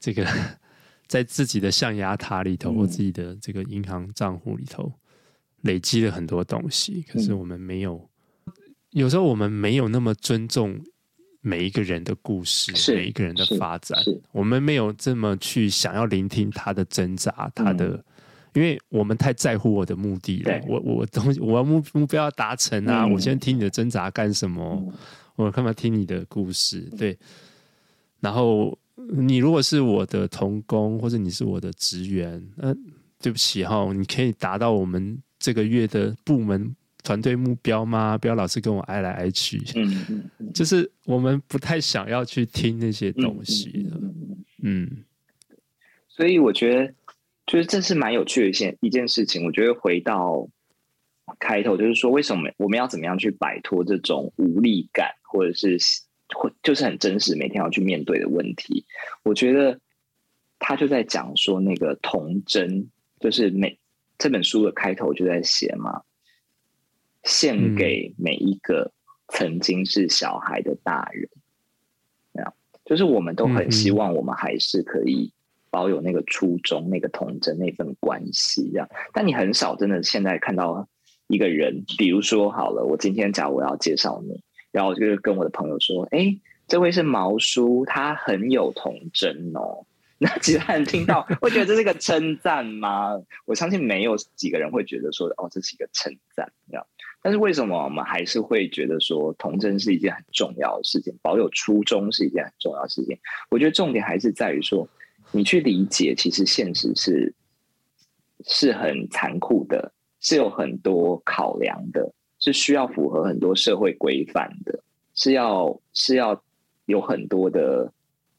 [0.00, 0.26] 这个
[1.06, 4.92] 在自己的象牙塔里头，或自己的这个银行账户里头
[5.66, 7.04] 累积了很多东西。
[7.08, 8.08] 可是我们没有，
[8.90, 10.80] 有时候我们没有那么尊重
[11.40, 13.98] 每一个人的故事，每一个人的发展，
[14.32, 18.02] 我们没有这么去想要聆听他的挣扎，他的。
[18.54, 23.04] 因为我们太在乎我的目的了，我我东西我要目目标要达成啊！
[23.04, 24.82] 嗯、我先听你的挣扎干什么？
[24.82, 24.94] 嗯、
[25.36, 26.80] 我干嘛听你的故事？
[26.96, 27.18] 对。
[28.18, 32.76] 然后你如果是我的同工，或者你是我的职员，那、呃、
[33.20, 36.74] 对不起哈，你可以达到我们这个月的部门
[37.04, 38.18] 团队目标吗？
[38.18, 39.62] 不要老是跟我挨来挨去。
[39.76, 44.00] 嗯嗯，就是我们不太想要去听那些东西的。
[44.62, 45.04] 嗯，
[46.08, 46.92] 所以我觉得。
[47.46, 50.48] 就是这是蛮有趣的一件一件事情，我觉得回到
[51.38, 55.78] 开头，就是说为什么我们要怎么样去摆脱这种无力感，或者是
[56.34, 58.84] 会就是很真实每天要去面对的问题。
[59.22, 59.78] 我觉得
[60.58, 62.90] 他就在讲说那个童真，
[63.20, 63.78] 就是每
[64.18, 66.02] 这本书的开头就在写嘛，
[67.24, 68.92] 献给每一个
[69.28, 71.28] 曾经是小孩的大人，
[72.34, 72.54] 这样，
[72.84, 75.32] 就是我们都很希望我们还是可以。
[75.68, 78.88] 保有那个初衷、那个童真、那份关系，这样。
[79.12, 80.88] 但你很少真的现在看到
[81.26, 84.40] 一个人，比如说好了，我今天假如我要介绍你，
[84.70, 86.34] 然后我就跟我的朋友说：“哎，
[86.66, 89.84] 这位是毛叔，他很有童真哦。”
[90.18, 93.20] 那其他人听到会觉得这是个称赞吗？
[93.44, 96.86] 我相信没有几个人会觉得说：“哦，这是一个称赞。”这样。
[97.22, 103.18] 但是为什么我们还是会觉得说童真是一件很重要的事情，保有初衷是一件很重要的事情？
[103.50, 104.88] 我觉得重点还是在于说。
[105.32, 107.34] 你去理解，其实现实是
[108.44, 114.78] 是很残酷的，是有很多考量的，是需要符合很多社会规范的，
[115.16, 116.40] 是要是要
[116.84, 117.92] 有很多的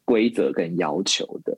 [0.05, 1.57] 规则跟要求的。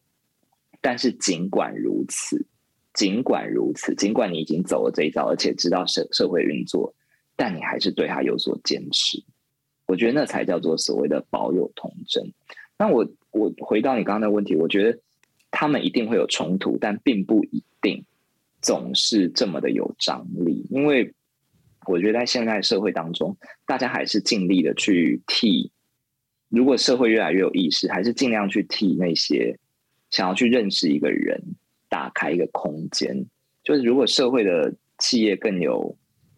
[0.82, 2.46] 但是尽管如此，
[2.94, 6.94] 尽管如此，尽管你已经走了这一遭，而且知道社社会运作，
[7.36, 9.24] 但你还是对他有所坚持。
[9.86, 12.32] 我觉得那才叫做所谓的保有童真。
[12.78, 15.00] 那我我回到你刚刚的问题，我觉得。
[15.52, 18.06] 他们一定会有冲突，但并不一定
[18.62, 20.64] 总是这么的有张力。
[20.70, 21.12] 因为
[21.88, 25.72] 我觉得在现在社会当中，大家还是尽力的去替。
[26.50, 29.58] 如果社会越来越有意识，还是尽量去替那些
[30.10, 31.42] 想要去认识一个人
[31.90, 33.26] 打开一个空间。
[33.64, 35.98] 就是如果社会的企业更有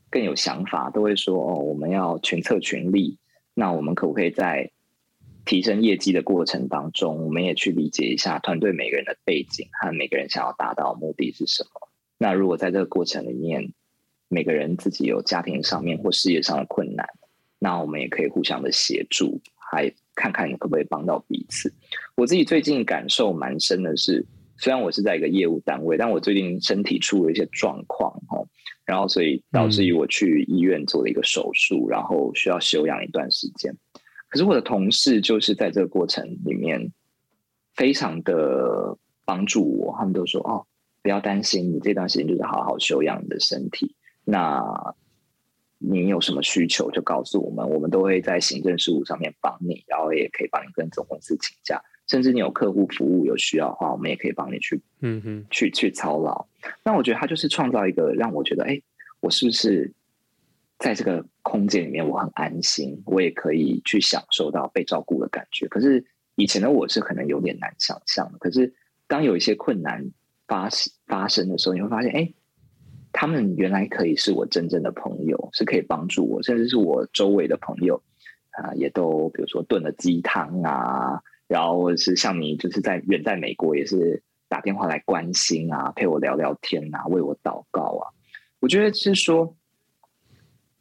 [0.10, 3.18] 更有想法，都会说：“哦，我们要群策群力。”
[3.54, 4.72] 那我们可不可以在？
[5.44, 11.90] 提升业绩的过程当中，我们也去理解一下团队每个人的背景和每个人想要达到的目的是什么。
[12.20, 13.74] 那如果在这个过程里面，
[14.28, 17.08] 每个人自己有家庭上面或事业上的困难，
[17.58, 21.74] 那我们也可以互相的协助，还看看可不可以帮到彼此。
[22.16, 24.26] 我自己最近感受蛮深的是，
[24.58, 28.46] 虽然我是在一个业务单位，但我最近身体出了一些状况哦，
[28.86, 33.76] 然后所以导致于我去医院做了一个手术，然后需要休养一段时间。
[34.28, 36.92] 可是我的同事就是在这个过程里面，
[37.74, 39.96] 非常的帮助我。
[39.98, 40.66] 他们都说：“哦，
[41.02, 43.96] 不要担心，你这段时间就是好好休养你的身体。
[44.24, 44.64] 那
[45.80, 51.82] 你有什么需求就告诉我们，我们都会在行政事务上面帮你，然后也可以帮你跟总公司请假。
[52.12, 56.46] 甚至你有客户服务有需要的话，我们也可以帮你去，嗯哼，去去操劳。
[56.84, 58.80] 那我觉得他就是创造一个让我觉得，哎，
[59.22, 59.90] 我是不是？”
[60.82, 65.68] 在这个空间里面，我很安心，我也可以去享受到被照顾的感觉。
[65.68, 66.04] 可是
[66.34, 68.40] 以前的我是可能有点难想象的。
[68.40, 68.74] 可是
[69.06, 70.04] 当有一些困难
[70.48, 70.68] 发
[71.06, 72.34] 发生的时候，你会发现，哎，
[73.12, 78.02] 他们原来可以是我真正的朋友，是可以帮助我，甚至是我周围的朋友
[78.50, 81.22] 啊，也都比如说炖了鸡汤啊，
[81.52, 88.08] 然后或者是像你，就是在远在美国，也是打电话来关心啊，陪我聊聊天啊，为我祷告啊。
[88.62, 89.54] 我觉得是说，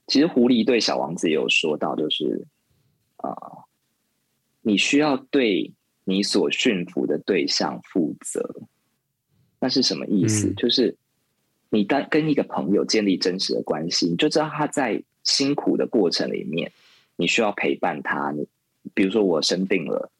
[0.07, 2.47] 其实狐狸对小王子也有说到，就是
[3.17, 3.65] 啊、呃，
[4.61, 5.73] 你需要对
[6.05, 8.63] 你所驯服的对象负责。
[9.59, 10.51] 那是什么意思？
[10.51, 10.97] 嗯、就是
[11.69, 16.71] 你当跟一个朋友建立真实的关系，你就知道他在辛苦的过程里面，
[17.17, 18.31] 你需要陪伴他。
[18.31, 18.47] 你
[18.95, 20.13] 比如说我生病了，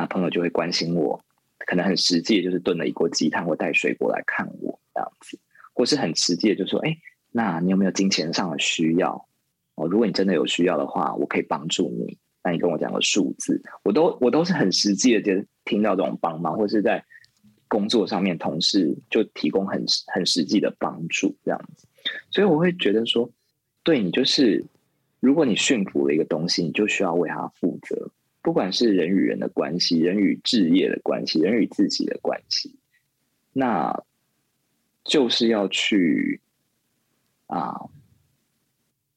[0.00, 1.22] 那朋友就会关心我，
[1.58, 5.38] 可能很实际的，就是炖了一锅鸡汤或带水果来看我这样子，
[5.74, 6.96] 或是很实际的，就说，哎，
[7.30, 9.26] 那你有没有金钱上的需要？
[9.74, 12.18] 哦，如果你真的有需要的话，我可以帮助你。
[12.42, 17.04] 那你跟我讲个数字，我都我都是很实际的，就听到这种帮忙，或是在。
[17.72, 21.86] 工作上面，同事就提供很很实际的帮助，这样子，
[22.28, 23.30] 所以我会觉得说，
[23.84, 24.64] 对你就是，
[25.20, 28.10] 如果你驯服了一个东西，你就需要为它负责，
[28.42, 32.74] 不管是人与人的关系，人与置业的关系，人与自己的关系，
[33.52, 34.04] 那
[35.04, 36.40] 就是要去
[37.46, 37.90] 啊，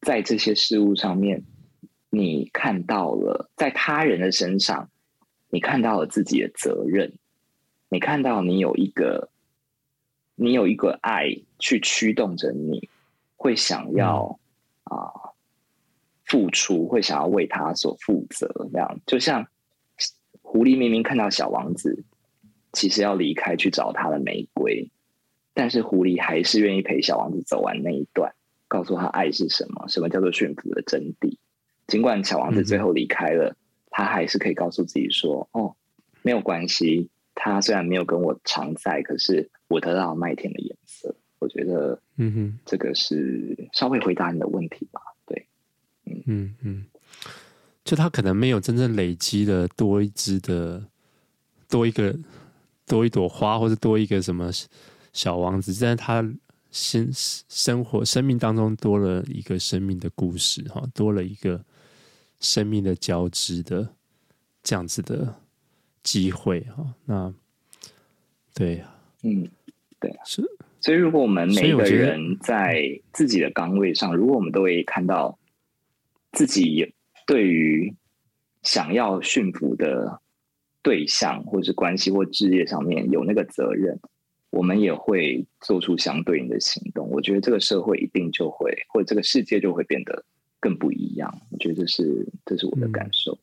[0.01, 1.43] 在这些事物上面，
[2.09, 4.89] 你看到了在他人的身上，
[5.49, 7.13] 你看到了自己的责任。
[7.89, 9.29] 你看到你有一个，
[10.33, 11.27] 你有一个爱
[11.59, 12.89] 去驱动着你，
[13.35, 14.39] 会想要
[14.85, 15.22] 啊、呃、
[16.33, 18.47] 付出，会想要为他所负责。
[18.73, 19.45] 这样就像
[20.41, 22.03] 狐狸明明看到小王子
[22.71, 24.89] 其实要离开去找他的玫瑰，
[25.53, 28.33] 但是狐狸还是愿意陪小王子走完那一段，
[28.67, 31.37] 告诉他爱是什么，什么叫做驯服的真谛。
[31.85, 33.55] 尽管小王子最后离开了，嗯、
[33.91, 35.75] 他还是可以告诉自己说：“哦，
[36.23, 41.15] 没有关系。”他虽然没有跟我常在，可是我得到麦田的颜色。
[41.37, 44.99] 我觉得，嗯哼，这个是稍微回答你的问题吧。
[46.13, 46.85] 对，嗯嗯嗯，
[47.83, 50.83] 就他可能没有真正累积的多一只的
[51.69, 52.15] 多一个
[52.85, 54.51] 多一朵花，或者多一个什么
[55.11, 56.23] 小王子，但是他
[56.71, 61.63] 生生活生命当中多了一个生命的故事，哈，多了一个
[62.39, 63.87] 生命的交织的
[64.61, 65.35] 这样子的。
[66.03, 67.33] 机会哈，那
[68.53, 69.47] 对呀，嗯，
[70.01, 70.43] 对啊，是。
[70.81, 72.75] 所以，如果我们每个人在
[73.13, 75.39] 自己的岗位上，如果我们都会看到
[76.33, 76.93] 自己
[77.25, 77.95] 对于
[78.61, 80.19] 想要驯服的
[80.81, 83.97] 对象，或者是关系或事业上面有那个责任，
[84.49, 87.09] 我们也会做出相对应的行动。
[87.09, 90.25] 我觉得这个社会一定就会，或者这个世界就会变得
[90.59, 91.33] 更不一样。
[91.51, 93.31] 我觉得这是这是我的感受。
[93.33, 93.39] 嗯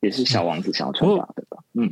[0.00, 1.58] 也是小王子想要传达的吧？
[1.72, 1.90] 嗯，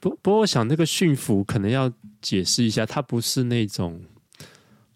[0.00, 1.88] 不不过我想那个驯服可能要
[2.20, 4.02] 解释一下，它不是那种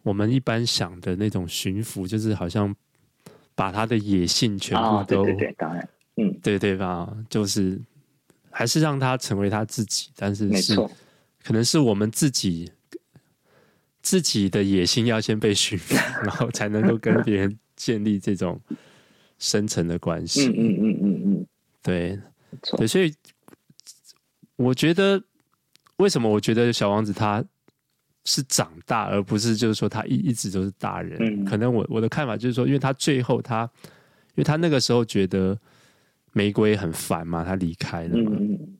[0.02, 2.74] 我们一般想的那种驯服，就是好像
[3.58, 7.12] 把他的野性全部都、哦、对对对，当然，嗯，对对吧？
[7.28, 7.76] 就是
[8.52, 10.88] 还是让他成为他自己，但是是没错，
[11.42, 12.70] 可能是我们自己
[14.00, 18.60] 自己的野心要先被驯服， 然后才能够跟别人建立这种
[19.40, 20.46] 深层的关系。
[20.46, 21.34] 嗯嗯嗯嗯嗯。
[21.40, 21.46] 嗯
[21.82, 22.20] 对，
[22.76, 23.12] 对，所以
[24.54, 25.20] 我觉得，
[25.96, 27.44] 为什么我觉得小王子他
[28.28, 31.16] 是长大，而不是就是说他一一直都是大人？
[31.18, 33.62] 嗯、可能我我的看法就是说，因为他最后他，
[34.34, 35.58] 因为他那个时候觉得
[36.32, 38.76] 玫瑰很烦嘛，他离开了嘛，嗯、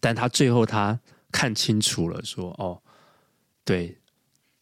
[0.00, 1.00] 但他最后他
[1.32, 2.82] 看清楚了说，说哦，
[3.64, 3.96] 对，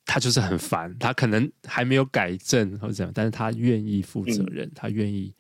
[0.07, 5.35] 他就是很烦，他可能还没有改正或者怎样，但是他愿意负责任，嗯、他愿意。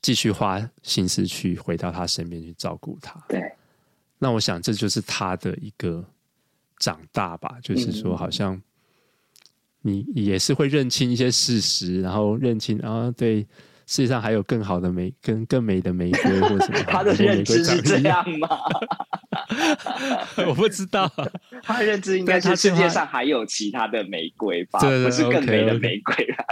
[0.00, 3.24] 继续花心思去回到他身边去照顾他。
[3.28, 3.40] 对，
[4.18, 6.04] 那我想这就是他的一个
[6.82, 8.60] 长大吧，就是说，好像
[9.82, 13.46] 你也是会认清一些事实，然后认清啊，对，
[13.86, 16.82] 世界上还有更好的玫，更更美的玫瑰，或什么？
[16.90, 18.48] 他的认知是这样吗？
[20.48, 21.08] 我不知道，
[21.62, 26.44] 他的认知应该是世界上还有其他的玫瑰吧，不是更美的玫瑰啦。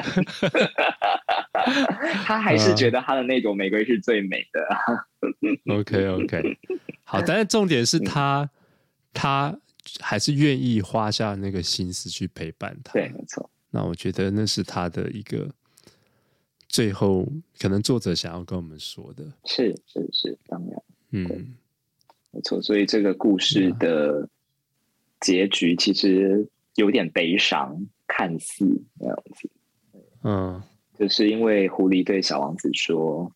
[2.24, 5.74] 他还是觉得他的那朵玫瑰是最美的。
[5.74, 6.58] OK OK，
[7.04, 8.48] 好，但是重点是他，
[9.12, 9.54] 他
[9.98, 12.92] 还是愿意花下那个心思去陪伴他。
[12.92, 13.50] 对，没错。
[13.70, 15.48] 那我觉得那是他的一个
[16.68, 17.26] 最后，
[17.58, 19.24] 可能作者想要跟我们说的。
[19.44, 21.54] 是是是，当然，嗯，
[22.30, 22.60] 没错。
[22.62, 24.28] 所以这个故事的
[25.20, 27.76] 结局其实有点悲伤，
[28.06, 28.64] 看似
[28.98, 29.50] 那样子。
[30.22, 30.62] 嗯。
[30.98, 33.32] 就是因为狐狸对小王子说：“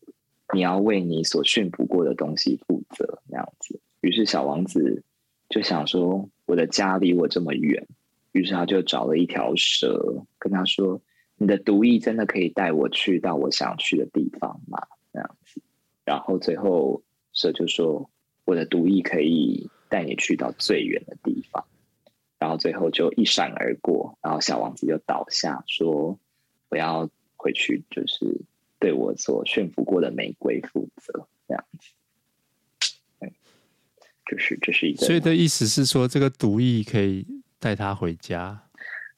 [0.52, 5.02] 你要为你所驯服过的东西负责。”那样子，于是小王子
[5.48, 7.86] 就想说：“我的家离我这么远。”
[8.32, 11.00] 于是他就找了一条蛇，跟他说
[11.38, 14.78] ：“你的毒液真的可以带我去到我想去的地方吗？”
[15.12, 15.60] 那样子，
[16.04, 18.10] 然后最后蛇就说
[18.44, 21.64] ：“我的毒液可以带你去到最远的地方。”
[22.40, 26.18] 然后最后就一闪而过，然后小王子就倒下说
[26.68, 28.42] ：“我要回去，就是
[28.80, 31.93] 对我所驯服过的玫瑰负责。”这样子，
[34.30, 35.06] 就是这是一个。
[35.06, 37.26] 所以的意思是说，这个毒液可以
[37.58, 38.60] 带他回家。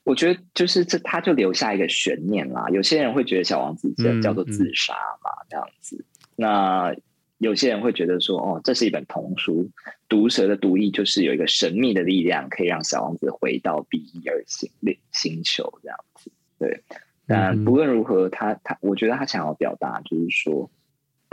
[0.05, 2.67] 我觉得就是这，他就留下一个悬念啦。
[2.71, 6.05] 有些人会觉得小王子这叫做自杀嘛，嗯嗯、这样子。
[6.37, 6.95] 那
[7.39, 9.69] 有些人会觉得说，哦，这是一本童书，
[10.09, 14.71] 毒蛇的毒液就是有一个神秘的力量，可以让小王子回到比翼尔星
[15.11, 16.31] 星球这样子。
[16.59, 16.83] 对，
[17.27, 20.71] 但不论如何，他他，我觉得他想要表达就是说，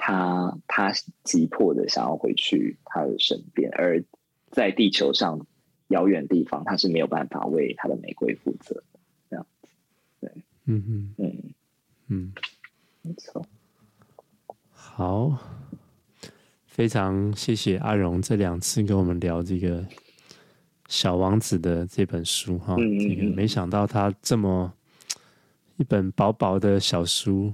[0.05, 0.91] 他他
[1.23, 4.03] 急迫的想要回去他的身边，而
[4.51, 5.45] 在地球上。
[5.89, 8.99] 遥远地方，他是没有办法为他的玫瑰负责的，
[9.29, 9.67] 这样子，
[10.21, 10.31] 对，
[10.65, 11.53] 嗯嗯嗯
[12.07, 12.33] 嗯，
[13.03, 13.45] 没错。
[14.71, 15.37] 好，
[16.65, 19.81] 非常谢谢阿荣这两次跟我们聊这个
[20.87, 24.73] 《小王子》的这本书哈，嗯嗯嗯，这个没想到他这么
[25.75, 27.53] 一本薄薄的小书，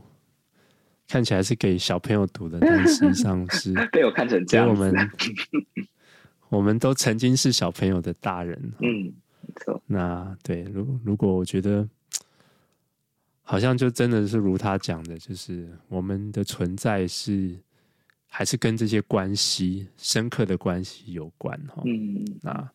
[1.10, 4.95] 看起来是给小朋友读的，但实际上是 被我看成这样我们。
[6.49, 9.80] 我们都曾经是小朋友的大人，嗯，没错。
[9.86, 11.88] 那对，如如果我觉得，
[13.43, 17.55] 好像就真的是如他讲的，就是我们的存在是
[18.28, 21.84] 还是跟这些关系深刻的关系有关哈。
[21.86, 22.70] 嗯，那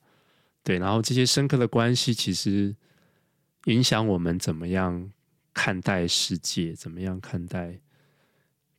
[0.62, 2.72] 对，然后这些深刻的关系其实
[3.64, 5.10] 影响我们怎么样
[5.52, 7.76] 看待世界，怎么样看待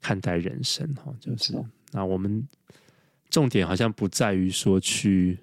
[0.06, 1.14] 看待人生哈。
[1.20, 1.54] 就是
[1.92, 2.48] 那我们。
[3.28, 5.38] 重点好像不在于说去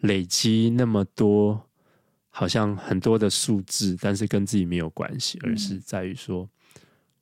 [0.00, 1.58] 累积那么多，
[2.28, 6.46] 好像很多的数字，但是跟自己没有关系，而是在于说，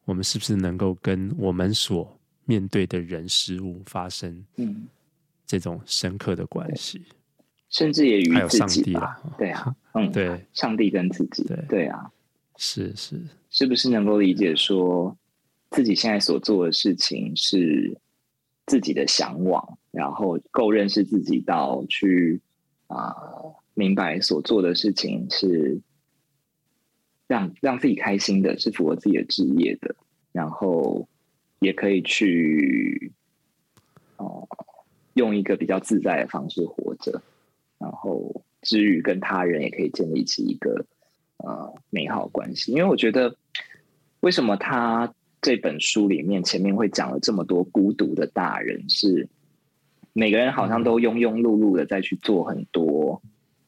[0.04, 4.44] 我们是不是能够跟我们所面对的人事物发生
[5.46, 7.04] 这种深刻的关系，
[7.68, 11.64] 甚至也与还有上帝啦，对啊，嗯，对，上帝跟自己，对。
[11.68, 12.10] 对啊，
[12.56, 15.16] 是是，是不是能够理解说
[15.74, 17.98] 自己现在所做的事情是
[18.64, 19.76] 自己的向往？
[19.90, 22.40] 然后够认识自己到去
[22.86, 23.12] 啊、
[23.74, 25.80] 明白所做的事情是
[27.26, 29.96] 让让自己开心的，是符合自己的职业的，
[30.30, 31.08] 然后
[31.58, 33.10] 也可以去
[34.16, 34.46] 哦、
[35.14, 37.20] 用一个比较自在的方式活着，
[37.78, 40.86] 然后至于跟他人也可以建立起一个
[41.38, 42.70] 呃美好关系。
[42.70, 43.36] 因为我觉得，
[44.20, 45.12] 为什么他
[45.44, 49.28] 这本书里面前面会讲了这么多孤独的大人是？
[50.14, 53.20] 每个人好像都庸庸碌碌的在去做很多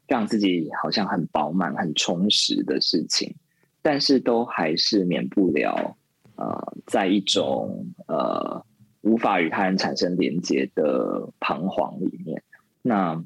[0.07, 3.35] 让自己好像很饱满、很充实的事情，
[3.83, 5.99] 但是都还是免不了
[6.37, 8.65] 呃，在一种呃
[9.03, 12.43] 无法与他人产生连接的彷徨里面。
[12.81, 13.23] 那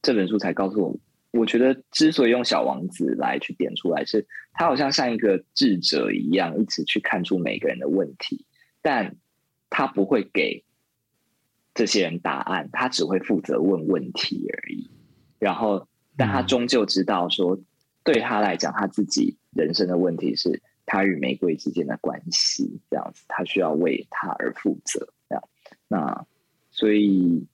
[0.00, 0.96] 这本书才告诉我，
[1.30, 8.44] 我觉得之所以用小王子来去点出来，是他好像像一个智者一样，一直去看出每个人的问题，
[8.82, 9.16] 但
[9.70, 10.64] 他不会给。
[11.74, 14.90] 这些人答案，他只会负责问问题而已。
[15.38, 17.56] 然后，但他终究知道说，
[18.02, 25.08] 对他来讲，他自己人生的问题是他与玫瑰之间的关系，这样子，他需要为他而负责。
[25.28, 25.48] 这样，
[25.86, 26.26] 那
[26.72, 27.46] 所以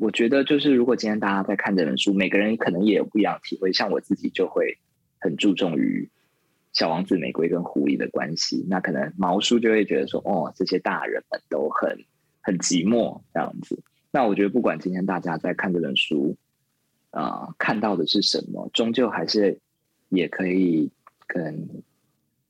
[0.00, 3.72] 我觉得，就是如果今天大家在看这本书，每个人可能也有不一样的体会。
[3.72, 4.78] 像我自己就会
[5.18, 6.10] 很注重于
[6.72, 8.66] 小王子、玫瑰跟狐狸的关系。
[8.68, 12.04] 那可能毛叔就会觉得说，哦，这些大人们都很。
[12.42, 13.78] 很寂寞这样子，
[14.10, 16.38] 那我觉得不管今天大家在看这本书，
[17.10, 19.60] 啊、呃，看到的是什么，终究还是
[20.08, 20.90] 也可以
[21.26, 21.68] 跟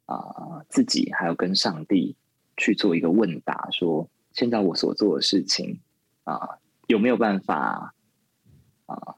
[0.06, 2.14] 啊、自己还有跟上帝
[2.56, 5.80] 去做一个问答，说现在我所做的事情
[6.22, 6.38] 啊、
[6.90, 7.94] 有没有办法
[8.86, 9.16] 啊、呃、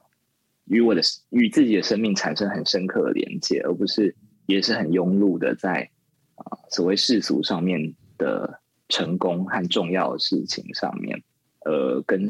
[0.64, 4.14] 与我的与自己的生命产生很深刻的连接，而不是
[4.46, 5.90] 也是很庸碌的在
[6.36, 8.58] 啊、呃、所谓世俗上面的。
[8.88, 11.22] 成功和重要的事情上面，
[11.64, 12.28] 呃，跟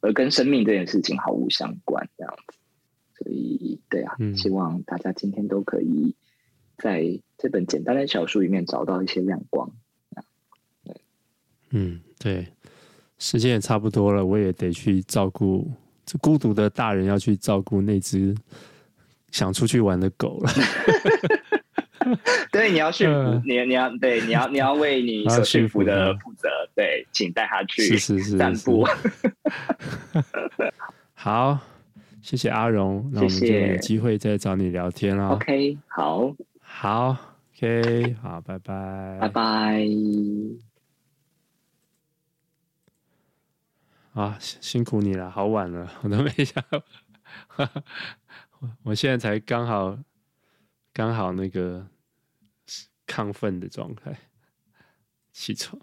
[0.00, 2.56] 而跟生命这件事情毫无相关，这样子。
[3.16, 6.14] 所以，对啊，嗯、希望大家今天都可以
[6.76, 9.72] 在这本简单的小书里面找到一些亮光。
[10.84, 11.00] 对，
[11.70, 12.46] 嗯，对，
[13.18, 15.70] 时间也差不多了，我也得去照顾
[16.06, 18.34] 这孤独的大人，要去照顾那只
[19.30, 20.50] 想出去玩的狗了。
[22.50, 26.48] 对，你要驯服，你你要对，你要你要为你 所驯服的负责。
[26.74, 28.86] 对，请带他去散步。
[31.12, 31.58] 好，
[32.22, 35.30] 谢谢阿荣，那我们就有机会再找你聊天了。
[35.30, 37.16] OK，好，好
[37.56, 39.84] ，OK，好，拜拜，拜拜。
[44.18, 46.64] 啊，辛苦你了，好晚了， 我都没想，
[48.82, 49.96] 我现在才刚好
[50.92, 51.86] 刚好那个
[53.06, 54.18] 亢奋的状态，
[55.30, 55.80] 起床。